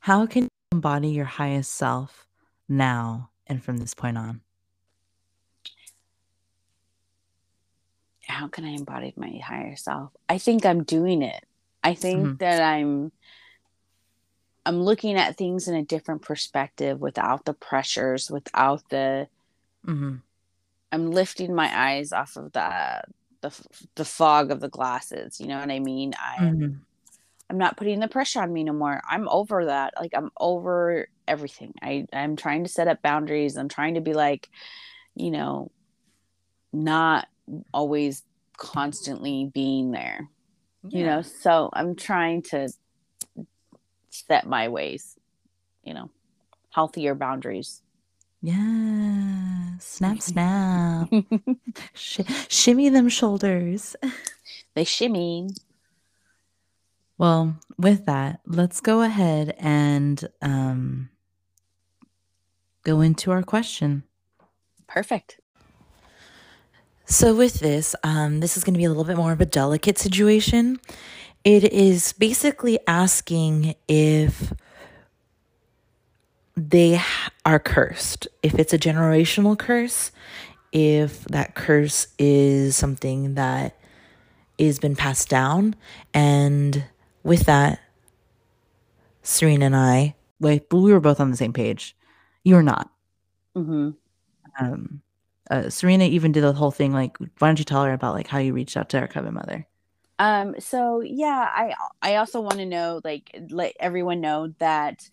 How 0.00 0.26
can 0.26 0.48
embody 0.72 1.08
your 1.08 1.24
highest 1.24 1.72
self 1.74 2.26
now 2.68 3.30
and 3.46 3.62
from 3.62 3.78
this 3.78 3.94
point 3.94 4.18
on? 4.18 4.40
how 8.26 8.46
can 8.46 8.62
i 8.66 8.68
embody 8.68 9.14
my 9.16 9.40
higher 9.42 9.74
self 9.74 10.12
i 10.28 10.36
think 10.36 10.66
i'm 10.66 10.84
doing 10.84 11.22
it 11.22 11.44
i 11.82 11.94
think 11.94 12.28
Mhm. 12.28 12.38
that 12.40 12.60
i'm 12.62 13.10
i'm 14.66 14.82
looking 14.82 15.16
at 15.16 15.38
things 15.38 15.66
in 15.66 15.74
a 15.74 15.82
different 15.82 16.20
perspective 16.20 17.00
without 17.00 17.46
the 17.46 17.54
pressures 17.54 18.30
without 18.30 18.86
the 18.90 19.28
mm-hmm. 19.86 20.16
I'm 20.92 21.10
lifting 21.10 21.54
my 21.54 21.70
eyes 21.74 22.12
off 22.12 22.36
of 22.36 22.52
the 22.52 23.02
the 23.40 23.50
the 23.94 24.04
fog 24.04 24.50
of 24.50 24.60
the 24.60 24.68
glasses. 24.68 25.40
You 25.40 25.46
know 25.46 25.58
what 25.58 25.70
I 25.70 25.78
mean? 25.80 26.12
I'm 26.20 26.58
Mhm. 26.58 26.80
I'm 27.50 27.58
not 27.58 27.76
putting 27.76 28.00
the 28.00 28.08
pressure 28.08 28.42
on 28.42 28.52
me 28.52 28.64
no 28.64 28.72
more. 28.72 29.00
I'm 29.08 29.28
over 29.28 29.66
that. 29.66 29.94
Like 29.98 30.12
I'm 30.14 30.30
over 30.38 31.08
everything. 31.26 31.74
I 31.82 32.06
I'm 32.12 32.36
trying 32.36 32.64
to 32.64 32.70
set 32.70 32.88
up 32.88 33.02
boundaries. 33.02 33.56
I'm 33.56 33.68
trying 33.68 33.94
to 33.94 34.00
be 34.00 34.12
like, 34.12 34.50
you 35.14 35.30
know, 35.30 35.70
not 36.72 37.28
always 37.72 38.22
constantly 38.56 39.50
being 39.52 39.92
there. 39.92 40.28
You 40.90 41.04
know, 41.04 41.22
so 41.22 41.68
I'm 41.72 41.96
trying 41.96 42.42
to 42.42 42.72
set 44.10 44.46
my 44.46 44.68
ways. 44.68 45.16
You 45.82 45.94
know, 45.94 46.10
healthier 46.70 47.14
boundaries. 47.14 47.82
Yeah. 48.40 49.78
Snap, 49.80 50.20
snap. 50.22 51.08
Sh- 51.94 52.20
shimmy 52.48 52.88
them 52.88 53.08
shoulders. 53.08 53.96
they 54.74 54.84
shimmy. 54.84 55.50
Well, 57.18 57.58
with 57.76 58.06
that, 58.06 58.40
let's 58.46 58.80
go 58.80 59.02
ahead 59.02 59.56
and 59.58 60.28
um, 60.40 61.10
go 62.84 63.00
into 63.00 63.32
our 63.32 63.42
question. 63.42 64.04
Perfect. 64.86 65.40
So, 67.06 67.34
with 67.34 67.54
this, 67.54 67.96
um, 68.04 68.40
this 68.40 68.56
is 68.56 68.64
going 68.64 68.74
to 68.74 68.78
be 68.78 68.84
a 68.84 68.88
little 68.88 69.04
bit 69.04 69.16
more 69.16 69.32
of 69.32 69.40
a 69.40 69.46
delicate 69.46 69.98
situation. 69.98 70.78
It 71.42 71.64
is 71.72 72.12
basically 72.12 72.78
asking 72.86 73.74
if 73.88 74.52
they 76.56 77.00
are 77.44 77.58
cursed, 77.58 78.28
if 78.42 78.54
it's 78.54 78.72
a 78.72 78.78
generational 78.78 79.58
curse, 79.58 80.12
if 80.70 81.24
that 81.24 81.54
curse 81.54 82.08
is 82.18 82.76
something 82.76 83.34
that 83.34 83.76
is 84.58 84.78
been 84.78 84.96
passed 84.96 85.28
down, 85.28 85.74
and 86.12 86.84
with 87.22 87.44
that, 87.46 87.80
Serena 89.22 89.66
and 89.66 89.76
I, 89.76 90.14
like 90.40 90.66
we 90.72 90.92
were 90.92 91.00
both 91.00 91.20
on 91.20 91.30
the 91.30 91.36
same 91.36 91.52
page. 91.52 91.96
You're 92.44 92.62
not. 92.62 92.90
hmm 93.54 93.90
Um, 94.58 95.02
uh, 95.50 95.70
Serena 95.70 96.04
even 96.04 96.32
did 96.32 96.42
the 96.42 96.52
whole 96.52 96.70
thing. 96.70 96.92
Like, 96.92 97.16
why 97.18 97.48
don't 97.48 97.58
you 97.58 97.64
tell 97.64 97.84
her 97.84 97.92
about 97.92 98.14
like 98.14 98.26
how 98.26 98.38
you 98.38 98.52
reached 98.52 98.76
out 98.76 98.88
to 98.90 98.98
our 99.00 99.08
coven 99.08 99.34
mother? 99.34 99.66
Um, 100.18 100.56
so 100.58 101.00
yeah, 101.00 101.48
I 101.54 101.74
I 102.02 102.16
also 102.16 102.40
want 102.40 102.58
to 102.58 102.66
know, 102.66 103.00
like, 103.04 103.30
let 103.50 103.74
everyone 103.78 104.20
know 104.20 104.52
that 104.58 105.08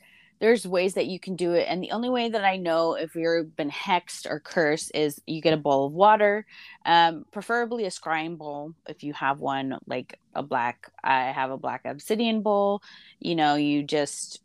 there's 0.45 0.67
ways 0.67 0.93
that 0.93 1.07
you 1.07 1.19
can 1.19 1.35
do 1.35 1.53
it, 1.53 1.65
and 1.67 1.81
the 1.81 1.89
only 1.89 2.07
way 2.07 2.29
that 2.29 2.45
I 2.45 2.57
know 2.57 2.93
if 2.93 3.15
you've 3.15 3.55
been 3.55 3.71
hexed 3.71 4.27
or 4.29 4.39
cursed 4.39 4.91
is 4.93 5.19
you 5.25 5.41
get 5.41 5.55
a 5.55 5.57
bowl 5.57 5.87
of 5.87 5.93
water, 5.93 6.45
um, 6.85 7.25
preferably 7.31 7.85
a 7.85 7.89
scrying 7.89 8.37
bowl 8.37 8.75
if 8.87 9.03
you 9.03 9.11
have 9.13 9.39
one, 9.39 9.79
like 9.87 10.19
a 10.35 10.43
black. 10.43 10.91
I 11.03 11.31
have 11.31 11.49
a 11.49 11.57
black 11.57 11.81
obsidian 11.85 12.43
bowl. 12.43 12.83
You 13.19 13.33
know, 13.33 13.55
you 13.55 13.81
just 13.81 14.39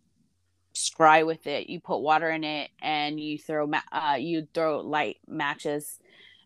scry 0.75 1.27
with 1.27 1.47
it. 1.47 1.69
You 1.69 1.81
put 1.81 1.99
water 1.99 2.31
in 2.31 2.45
it, 2.45 2.71
and 2.81 3.21
you 3.21 3.37
throw 3.37 3.67
ma- 3.67 3.81
uh, 3.93 4.17
you 4.19 4.49
throw 4.55 4.81
light 4.81 5.19
matches 5.29 5.99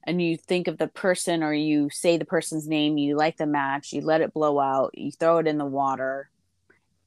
and 0.02 0.20
you 0.20 0.36
think 0.36 0.66
of 0.66 0.78
the 0.78 0.88
person 0.88 1.44
or 1.44 1.54
you 1.54 1.90
say 1.90 2.16
the 2.16 2.24
person's 2.24 2.66
name, 2.66 2.98
you 2.98 3.16
light 3.16 3.38
the 3.38 3.46
match, 3.46 3.92
you 3.92 4.00
let 4.00 4.20
it 4.20 4.34
blow 4.34 4.58
out, 4.58 4.90
you 4.98 5.12
throw 5.12 5.38
it 5.38 5.46
in 5.46 5.58
the 5.58 5.64
water. 5.64 6.28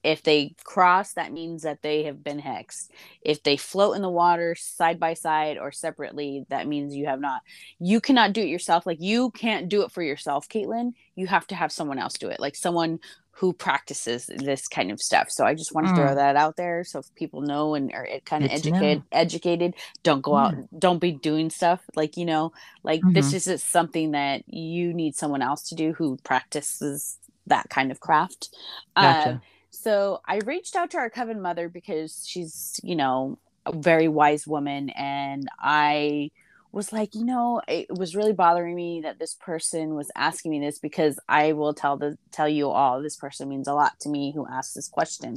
If 0.02 0.22
they 0.22 0.54
cross, 0.64 1.12
that 1.14 1.32
means 1.32 1.62
that 1.62 1.82
they 1.82 2.04
have 2.04 2.22
been 2.22 2.40
hexed. 2.40 2.88
If 3.22 3.42
they 3.42 3.56
float 3.56 3.96
in 3.96 4.02
the 4.02 4.08
water 4.10 4.54
side 4.54 5.00
by 5.00 5.14
side 5.14 5.58
or 5.58 5.72
separately, 5.72 6.44
that 6.50 6.66
means 6.68 6.94
you 6.94 7.06
have 7.06 7.20
not. 7.20 7.42
You 7.78 8.00
cannot 8.00 8.32
do 8.32 8.40
it 8.42 8.48
yourself. 8.48 8.86
Like 8.86 9.00
you 9.00 9.30
can't 9.32 9.68
do 9.68 9.82
it 9.82 9.92
for 9.92 10.02
yourself, 10.02 10.48
Caitlin. 10.48 10.92
You 11.16 11.26
have 11.26 11.46
to 11.48 11.54
have 11.54 11.72
someone 11.72 11.98
else 11.98 12.14
do 12.14 12.28
it, 12.28 12.40
like 12.40 12.56
someone 12.56 13.00
who 13.32 13.52
practices 13.52 14.26
this 14.26 14.66
kind 14.66 14.90
of 14.90 15.00
stuff. 15.00 15.30
So 15.30 15.44
I 15.44 15.54
just 15.54 15.72
want 15.72 15.86
to 15.86 15.92
throw 15.94 16.12
Mm. 16.12 16.16
that 16.16 16.36
out 16.36 16.56
there 16.56 16.82
so 16.84 17.02
people 17.14 17.40
know 17.40 17.74
and 17.74 17.92
are 17.92 18.06
kind 18.24 18.44
of 18.44 18.50
Good 18.50 18.62
to 18.62 18.70
know. 18.70 18.76
educated. 18.80 19.02
Educated. 19.12 19.74
Don't 20.02 20.22
go 20.22 20.36
out. 20.36 20.54
Don't 20.76 20.98
be 21.00 21.12
doing 21.12 21.50
stuff 21.50 21.80
like 21.96 22.16
you 22.16 22.24
know 22.26 22.52
like 22.82 23.02
this 23.12 23.32
Mhm. 23.32 23.34
is 23.34 23.44
just 23.44 23.70
something 23.70 24.12
that 24.12 24.42
you 24.46 24.92
need 24.92 25.14
someone 25.16 25.42
else 25.42 25.68
to 25.68 25.74
do 25.76 25.92
who 25.92 26.16
practices 26.24 27.18
that 27.46 27.68
kind 27.70 27.90
of 27.92 28.00
craft 28.00 28.48
Gotcha. 28.96 29.30
Um, 29.30 29.40
so 29.70 30.20
i 30.26 30.38
reached 30.46 30.76
out 30.76 30.90
to 30.90 30.96
our 30.98 31.10
coven 31.10 31.40
mother 31.40 31.68
because 31.68 32.24
she's 32.26 32.80
you 32.82 32.96
know 32.96 33.38
a 33.66 33.72
very 33.76 34.08
wise 34.08 34.46
woman. 34.46 34.90
And 34.90 35.46
i 35.58 36.30
was 36.70 36.92
like 36.92 37.14
you 37.14 37.24
know 37.24 37.62
it 37.66 37.86
was 37.90 38.14
really 38.14 38.34
bothering 38.34 38.74
me 38.74 39.00
that 39.02 39.18
this 39.18 39.34
person 39.34 39.94
was 39.94 40.10
asking 40.14 40.50
me 40.50 40.60
this 40.60 40.78
because 40.78 41.18
i 41.28 41.52
will 41.52 41.72
tell 41.72 41.96
the 41.96 42.16
tell 42.30 42.48
you 42.48 42.68
all 42.68 43.00
this 43.02 43.16
person 43.16 43.48
means 43.48 43.66
a 43.68 43.72
lot 43.74 43.98
to 44.00 44.08
me 44.10 44.32
who 44.34 44.46
asked 44.46 44.74
this 44.74 44.88
question. 44.88 45.34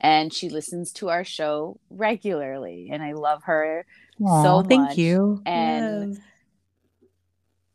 And 0.00 0.32
she 0.32 0.48
listens 0.48 0.92
to 0.94 1.10
our 1.10 1.24
show 1.24 1.78
regularly. 1.90 2.88
And 2.92 3.02
i 3.02 3.12
love 3.12 3.44
her 3.44 3.86
Aw, 4.22 4.42
so 4.42 4.68
thank 4.68 4.96
you. 4.98 5.42
and- 5.46 6.18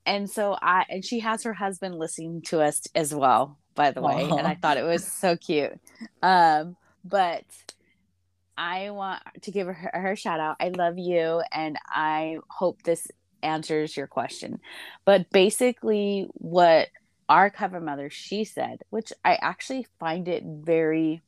and 0.05 0.29
so 0.29 0.57
I 0.61 0.85
and 0.89 1.05
she 1.05 1.19
has 1.19 1.43
her 1.43 1.53
husband 1.53 1.99
listening 1.99 2.41
to 2.47 2.61
us 2.61 2.81
as 2.95 3.13
well, 3.13 3.58
by 3.75 3.91
the 3.91 4.01
way. 4.01 4.27
And 4.29 4.47
I 4.47 4.55
thought 4.55 4.77
it 4.77 4.83
was 4.83 5.05
so 5.05 5.37
cute. 5.37 5.79
Um, 6.21 6.75
but 7.03 7.45
I 8.57 8.89
want 8.89 9.21
to 9.43 9.51
give 9.51 9.67
her 9.67 9.91
her 9.93 10.15
shout 10.15 10.39
out. 10.39 10.57
I 10.59 10.69
love 10.69 10.97
you, 10.97 11.41
and 11.51 11.77
I 11.87 12.39
hope 12.49 12.83
this 12.83 13.07
answers 13.41 13.95
your 13.95 14.07
question. 14.07 14.59
But 15.05 15.29
basically, 15.29 16.27
what 16.33 16.89
our 17.29 17.49
coven 17.49 17.85
mother 17.85 18.09
she 18.09 18.43
said, 18.43 18.81
which 18.89 19.13
I 19.23 19.35
actually 19.35 19.85
find 19.99 20.27
it 20.27 20.43
very 20.45 21.21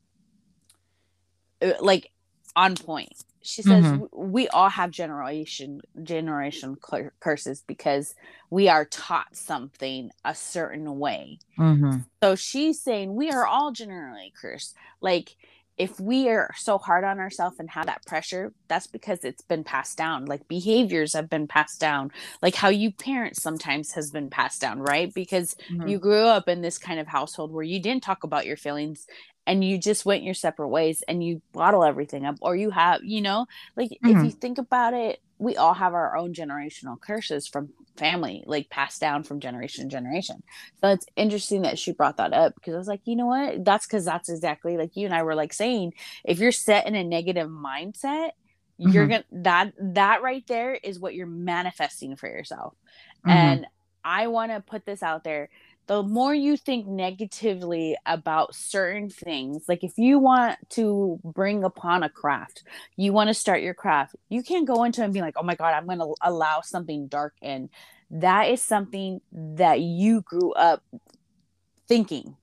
uh, 1.62 1.74
like 1.80 2.12
on 2.56 2.78
point. 2.78 3.26
She 3.44 3.64
says 3.64 3.94
Mhm. 3.94 4.08
We 4.14 4.48
all 4.50 4.70
have 4.70 4.92
generation 4.92 5.82
generation 6.04 6.76
cur- 6.82 7.14
curses 7.20 7.64
because 7.66 8.16
we 8.52 8.70
are 8.70 8.86
taught 8.86 9.36
something 9.36 10.12
a 10.24 10.36
certain 10.36 11.00
way. 11.00 11.40
Mhm. 11.58 12.06
So 12.24 12.36
she's 12.36 12.82
saying 12.82 13.16
we 13.16 13.32
are 13.32 13.48
all 13.48 13.72
generally 13.72 14.32
cursed. 14.40 14.76
Like 15.02 15.38
if 15.78 16.00
we 16.00 16.30
are 16.30 16.54
so 16.58 16.78
hard 16.78 17.04
on 17.04 17.20
ourselves 17.20 17.58
and 17.60 17.72
have 17.72 17.88
that 17.88 18.06
pressure, 18.06 18.54
that's 18.68 18.88
because 18.88 19.24
it's 19.24 19.42
been 19.42 19.64
passed 19.64 19.98
down. 19.98 20.26
Like 20.26 20.48
behaviors 20.48 21.14
have 21.14 21.30
been 21.30 21.48
passed 21.48 21.80
down, 21.80 22.12
like 22.42 22.56
how 22.56 22.70
you 22.70 22.92
parent 22.92 23.38
sometimes 23.38 23.94
has 23.94 24.12
been 24.12 24.30
passed 24.30 24.62
down, 24.62 24.80
right? 24.80 25.12
Because 25.14 25.56
mm-hmm. 25.72 25.88
you 25.88 25.98
grew 26.00 26.26
up 26.26 26.48
in 26.48 26.62
this 26.62 26.78
kind 26.78 27.00
of 27.00 27.08
household 27.08 27.52
where 27.52 27.64
you 27.64 27.82
didn't 27.82 28.04
talk 28.04 28.24
about 28.24 28.46
your 28.46 28.58
feelings 28.58 29.08
and 29.52 29.66
you 29.66 29.78
just 29.78 30.06
went 30.06 30.24
your 30.24 30.34
separate 30.34 30.70
ways 30.70 31.04
and 31.10 31.22
you 31.22 31.42
bottle 31.52 31.84
everything 31.84 32.26
up, 32.26 32.38
or 32.40 32.56
you 32.56 32.70
have, 32.70 33.04
you 33.04 33.20
know, 33.20 33.48
like 33.76 33.90
mm-hmm. 33.90 34.18
if 34.18 34.24
you 34.24 34.32
think 34.32 34.58
about 34.58 34.94
it, 34.94 35.20
we 35.40 35.58
all 35.58 35.74
have 35.74 35.94
our 35.94 36.16
own 36.16 36.34
generational 36.34 36.98
curses 36.98 37.50
from 37.50 37.68
family 37.98 38.46
like 38.48 38.70
passed 38.70 39.02
down 39.02 39.24
from 39.24 39.42
generation 39.42 39.84
to 39.84 39.90
generation 39.94 40.42
so 40.80 40.88
it's 40.88 41.06
interesting 41.18 41.64
that 41.64 41.78
she 41.78 41.92
brought 41.92 42.16
that 42.16 42.32
up 42.32 42.56
because 42.56 42.74
i 42.74 42.78
was 42.78 42.88
like 42.88 43.02
you 43.04 43.18
know 43.18 43.26
what 43.26 43.66
that's 43.66 43.86
because 43.86 44.06
that's 44.06 44.30
exactly 44.30 44.78
like 44.78 44.96
you 44.96 45.06
and 45.06 45.14
i 45.14 45.22
were 45.22 45.36
like 45.36 45.52
saying 45.52 45.94
if 46.24 46.40
you're 46.40 46.54
set 46.54 46.88
in 46.88 46.96
a 46.96 47.04
negative 47.04 47.50
mindset 47.50 48.30
mm-hmm. 48.80 48.90
you're 48.92 49.08
gonna 49.08 49.26
that 49.32 49.74
that 49.78 50.22
right 50.22 50.48
there 50.48 50.74
is 50.74 51.00
what 51.00 51.14
you're 51.14 51.28
manifesting 51.28 52.16
for 52.16 52.28
yourself 52.28 52.74
mm-hmm. 53.28 53.32
and 53.32 53.68
i 54.06 54.28
want 54.28 54.52
to 54.52 54.62
put 54.62 54.86
this 54.86 55.04
out 55.04 55.26
there 55.26 55.50
the 55.92 56.04
more 56.04 56.34
you 56.34 56.56
think 56.56 56.88
negatively 56.88 57.98
about 58.06 58.56
certain 58.56 59.10
things, 59.10 59.66
like 59.68 59.84
if 59.84 59.98
you 59.98 60.20
want 60.20 60.58
to 60.70 61.20
bring 61.22 61.66
upon 61.66 62.02
a 62.02 62.08
craft, 62.08 62.64
you 62.96 63.12
want 63.12 63.28
to 63.28 63.34
start 63.34 63.62
your 63.62 63.74
craft, 63.74 64.16
you 64.30 64.42
can't 64.42 64.66
go 64.66 64.86
into 64.86 65.04
and 65.04 65.14
be 65.14 65.20
like, 65.20 65.34
oh 65.36 65.44
my 65.44 65.54
God, 65.54 65.74
I'm 65.74 65.88
going 65.88 66.00
to 66.00 66.16
allow 66.22 66.62
something 66.62 67.08
dark 67.08 67.34
in. 67.42 67.70
That 68.10 68.44
is 68.44 68.62
something 68.62 69.20
that 69.34 69.82
you 69.82 70.22
grew 70.22 70.54
up 70.54 70.82
thinking. 71.90 72.38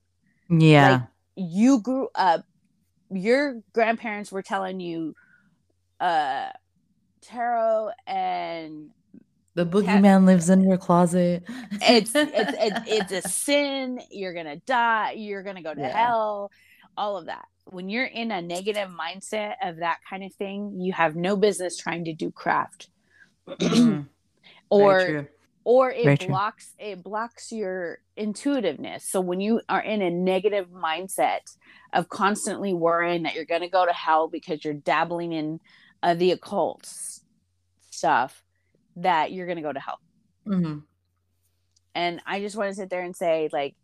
Yeah. 0.47 0.91
Like 0.91 1.01
you 1.35 1.81
grew 1.81 2.09
up, 2.13 2.45
your 3.09 3.63
grandparents 3.73 4.31
were 4.31 4.43
telling 4.43 4.79
you, 4.79 5.15
uh, 5.99 6.49
tarot 7.23 7.89
and 8.05 8.91
the 9.59 9.65
boogeyman 9.65 10.25
lives 10.25 10.49
in 10.49 10.63
your 10.63 10.77
closet. 10.77 11.43
it's, 11.81 12.11
it's 12.15 12.31
it's 12.57 13.11
it's 13.11 13.25
a 13.25 13.29
sin. 13.29 13.99
You're 14.09 14.33
gonna 14.33 14.55
die. 14.55 15.13
You're 15.17 15.43
gonna 15.43 15.61
go 15.61 15.73
to 15.73 15.81
yeah. 15.81 16.05
hell. 16.05 16.51
All 16.95 17.17
of 17.17 17.25
that. 17.25 17.45
When 17.65 17.89
you're 17.89 18.05
in 18.05 18.31
a 18.31 18.41
negative 18.41 18.89
mindset 18.89 19.55
of 19.61 19.77
that 19.77 19.97
kind 20.09 20.23
of 20.23 20.33
thing, 20.33 20.79
you 20.79 20.93
have 20.93 21.15
no 21.15 21.35
business 21.35 21.77
trying 21.77 22.05
to 22.05 22.13
do 22.13 22.31
craft. 22.31 22.89
Mm-hmm. 23.47 24.01
or 24.69 25.27
or 25.65 25.91
it 25.91 26.05
Very 26.05 26.15
blocks 26.15 26.73
true. 26.79 26.87
it 26.91 27.03
blocks 27.03 27.51
your 27.51 27.99
intuitiveness. 28.15 29.03
So 29.03 29.19
when 29.19 29.41
you 29.41 29.59
are 29.67 29.81
in 29.81 30.01
a 30.01 30.09
negative 30.09 30.69
mindset 30.69 31.53
of 31.91 32.07
constantly 32.07 32.73
worrying 32.73 33.23
that 33.23 33.35
you're 33.35 33.43
going 33.43 33.61
to 33.61 33.69
go 33.69 33.85
to 33.85 33.91
hell 33.91 34.29
because 34.29 34.63
you're 34.63 34.73
dabbling 34.73 35.33
in 35.33 35.59
uh, 36.01 36.13
the 36.13 36.31
occult 36.31 36.89
stuff, 37.91 38.41
that 39.01 39.31
you're 39.31 39.45
going 39.45 39.57
to 39.57 39.61
go 39.61 39.73
to 39.73 39.79
hell. 39.79 39.99
Mm-hmm. 40.47 40.79
And 41.95 42.21
I 42.25 42.39
just 42.39 42.55
want 42.55 42.69
to 42.69 42.75
sit 42.75 42.89
there 42.89 43.01
and 43.01 43.15
say, 43.15 43.49
like, 43.51 43.75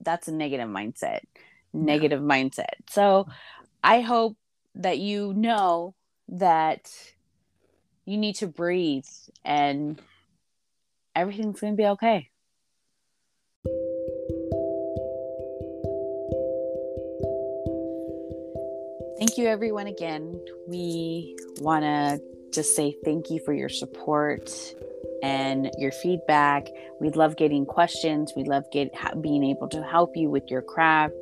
that's 0.00 0.28
a 0.28 0.32
negative 0.32 0.68
mindset, 0.68 1.20
negative 1.72 2.20
yeah. 2.20 2.26
mindset. 2.26 2.74
So 2.88 3.26
I 3.82 4.00
hope 4.00 4.36
that 4.74 4.98
you 4.98 5.32
know 5.34 5.94
that 6.28 6.90
you 8.04 8.16
need 8.16 8.36
to 8.36 8.46
breathe 8.46 9.04
and 9.44 10.00
everything's 11.14 11.60
going 11.60 11.74
to 11.74 11.76
be 11.76 11.86
okay. 11.86 12.28
Thank 19.18 19.38
you, 19.38 19.46
everyone, 19.46 19.86
again. 19.86 20.40
We 20.66 21.36
want 21.60 21.84
to 21.84 22.31
just 22.52 22.76
say 22.76 22.96
thank 23.04 23.30
you 23.30 23.40
for 23.40 23.52
your 23.52 23.68
support 23.68 24.50
and 25.22 25.70
your 25.78 25.92
feedback. 25.92 26.68
We 27.00 27.10
love 27.10 27.36
getting 27.36 27.64
questions. 27.64 28.32
We 28.36 28.44
love 28.44 28.64
get, 28.72 28.92
being 29.22 29.44
able 29.44 29.68
to 29.68 29.82
help 29.82 30.16
you 30.16 30.28
with 30.28 30.44
your 30.48 30.62
craft, 30.62 31.14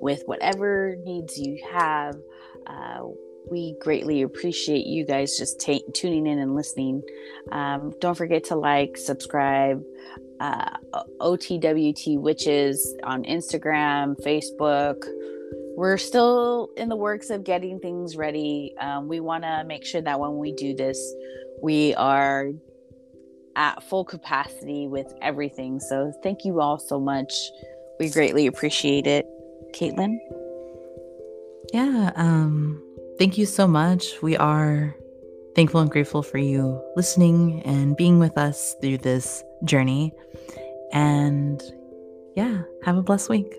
with 0.00 0.22
whatever 0.26 0.96
needs 1.04 1.38
you 1.38 1.58
have. 1.72 2.16
Uh, 2.66 3.04
we 3.50 3.76
greatly 3.80 4.22
appreciate 4.22 4.86
you 4.86 5.04
guys 5.04 5.36
just 5.38 5.60
t- 5.60 5.84
tuning 5.92 6.26
in 6.26 6.38
and 6.38 6.54
listening. 6.54 7.02
Um, 7.52 7.94
don't 8.00 8.16
forget 8.16 8.44
to 8.44 8.56
like, 8.56 8.96
subscribe, 8.96 9.84
uh, 10.40 10.70
OTWT 11.20 12.18
Witches 12.18 12.96
on 13.04 13.22
Instagram, 13.24 14.20
Facebook 14.22 15.04
we're 15.76 15.98
still 15.98 16.70
in 16.76 16.88
the 16.88 16.96
works 16.96 17.30
of 17.30 17.44
getting 17.44 17.80
things 17.80 18.16
ready. 18.16 18.74
Um, 18.78 19.08
we 19.08 19.20
want 19.20 19.44
to 19.44 19.64
make 19.64 19.84
sure 19.84 20.00
that 20.00 20.20
when 20.20 20.38
we 20.38 20.52
do 20.52 20.74
this, 20.74 21.14
we 21.62 21.94
are 21.94 22.50
at 23.56 23.82
full 23.82 24.04
capacity 24.04 24.86
with 24.86 25.12
everything. 25.20 25.80
So 25.80 26.12
thank 26.22 26.44
you 26.44 26.60
all 26.60 26.78
so 26.78 27.00
much. 27.00 27.32
We 27.98 28.10
greatly 28.10 28.46
appreciate 28.46 29.06
it. 29.06 29.26
Caitlin? 29.72 30.18
Yeah, 31.72 32.12
um, 32.16 32.82
thank 33.18 33.38
you 33.38 33.46
so 33.46 33.66
much. 33.66 34.22
We 34.22 34.36
are 34.36 34.94
thankful 35.56 35.80
and 35.80 35.90
grateful 35.90 36.22
for 36.22 36.38
you 36.38 36.80
listening 36.96 37.62
and 37.62 37.96
being 37.96 38.18
with 38.18 38.36
us 38.36 38.76
through 38.80 38.98
this 38.98 39.42
journey. 39.64 40.12
And 40.92 41.62
yeah, 42.36 42.62
have 42.84 42.96
a 42.96 43.02
blessed 43.02 43.28
week. 43.28 43.56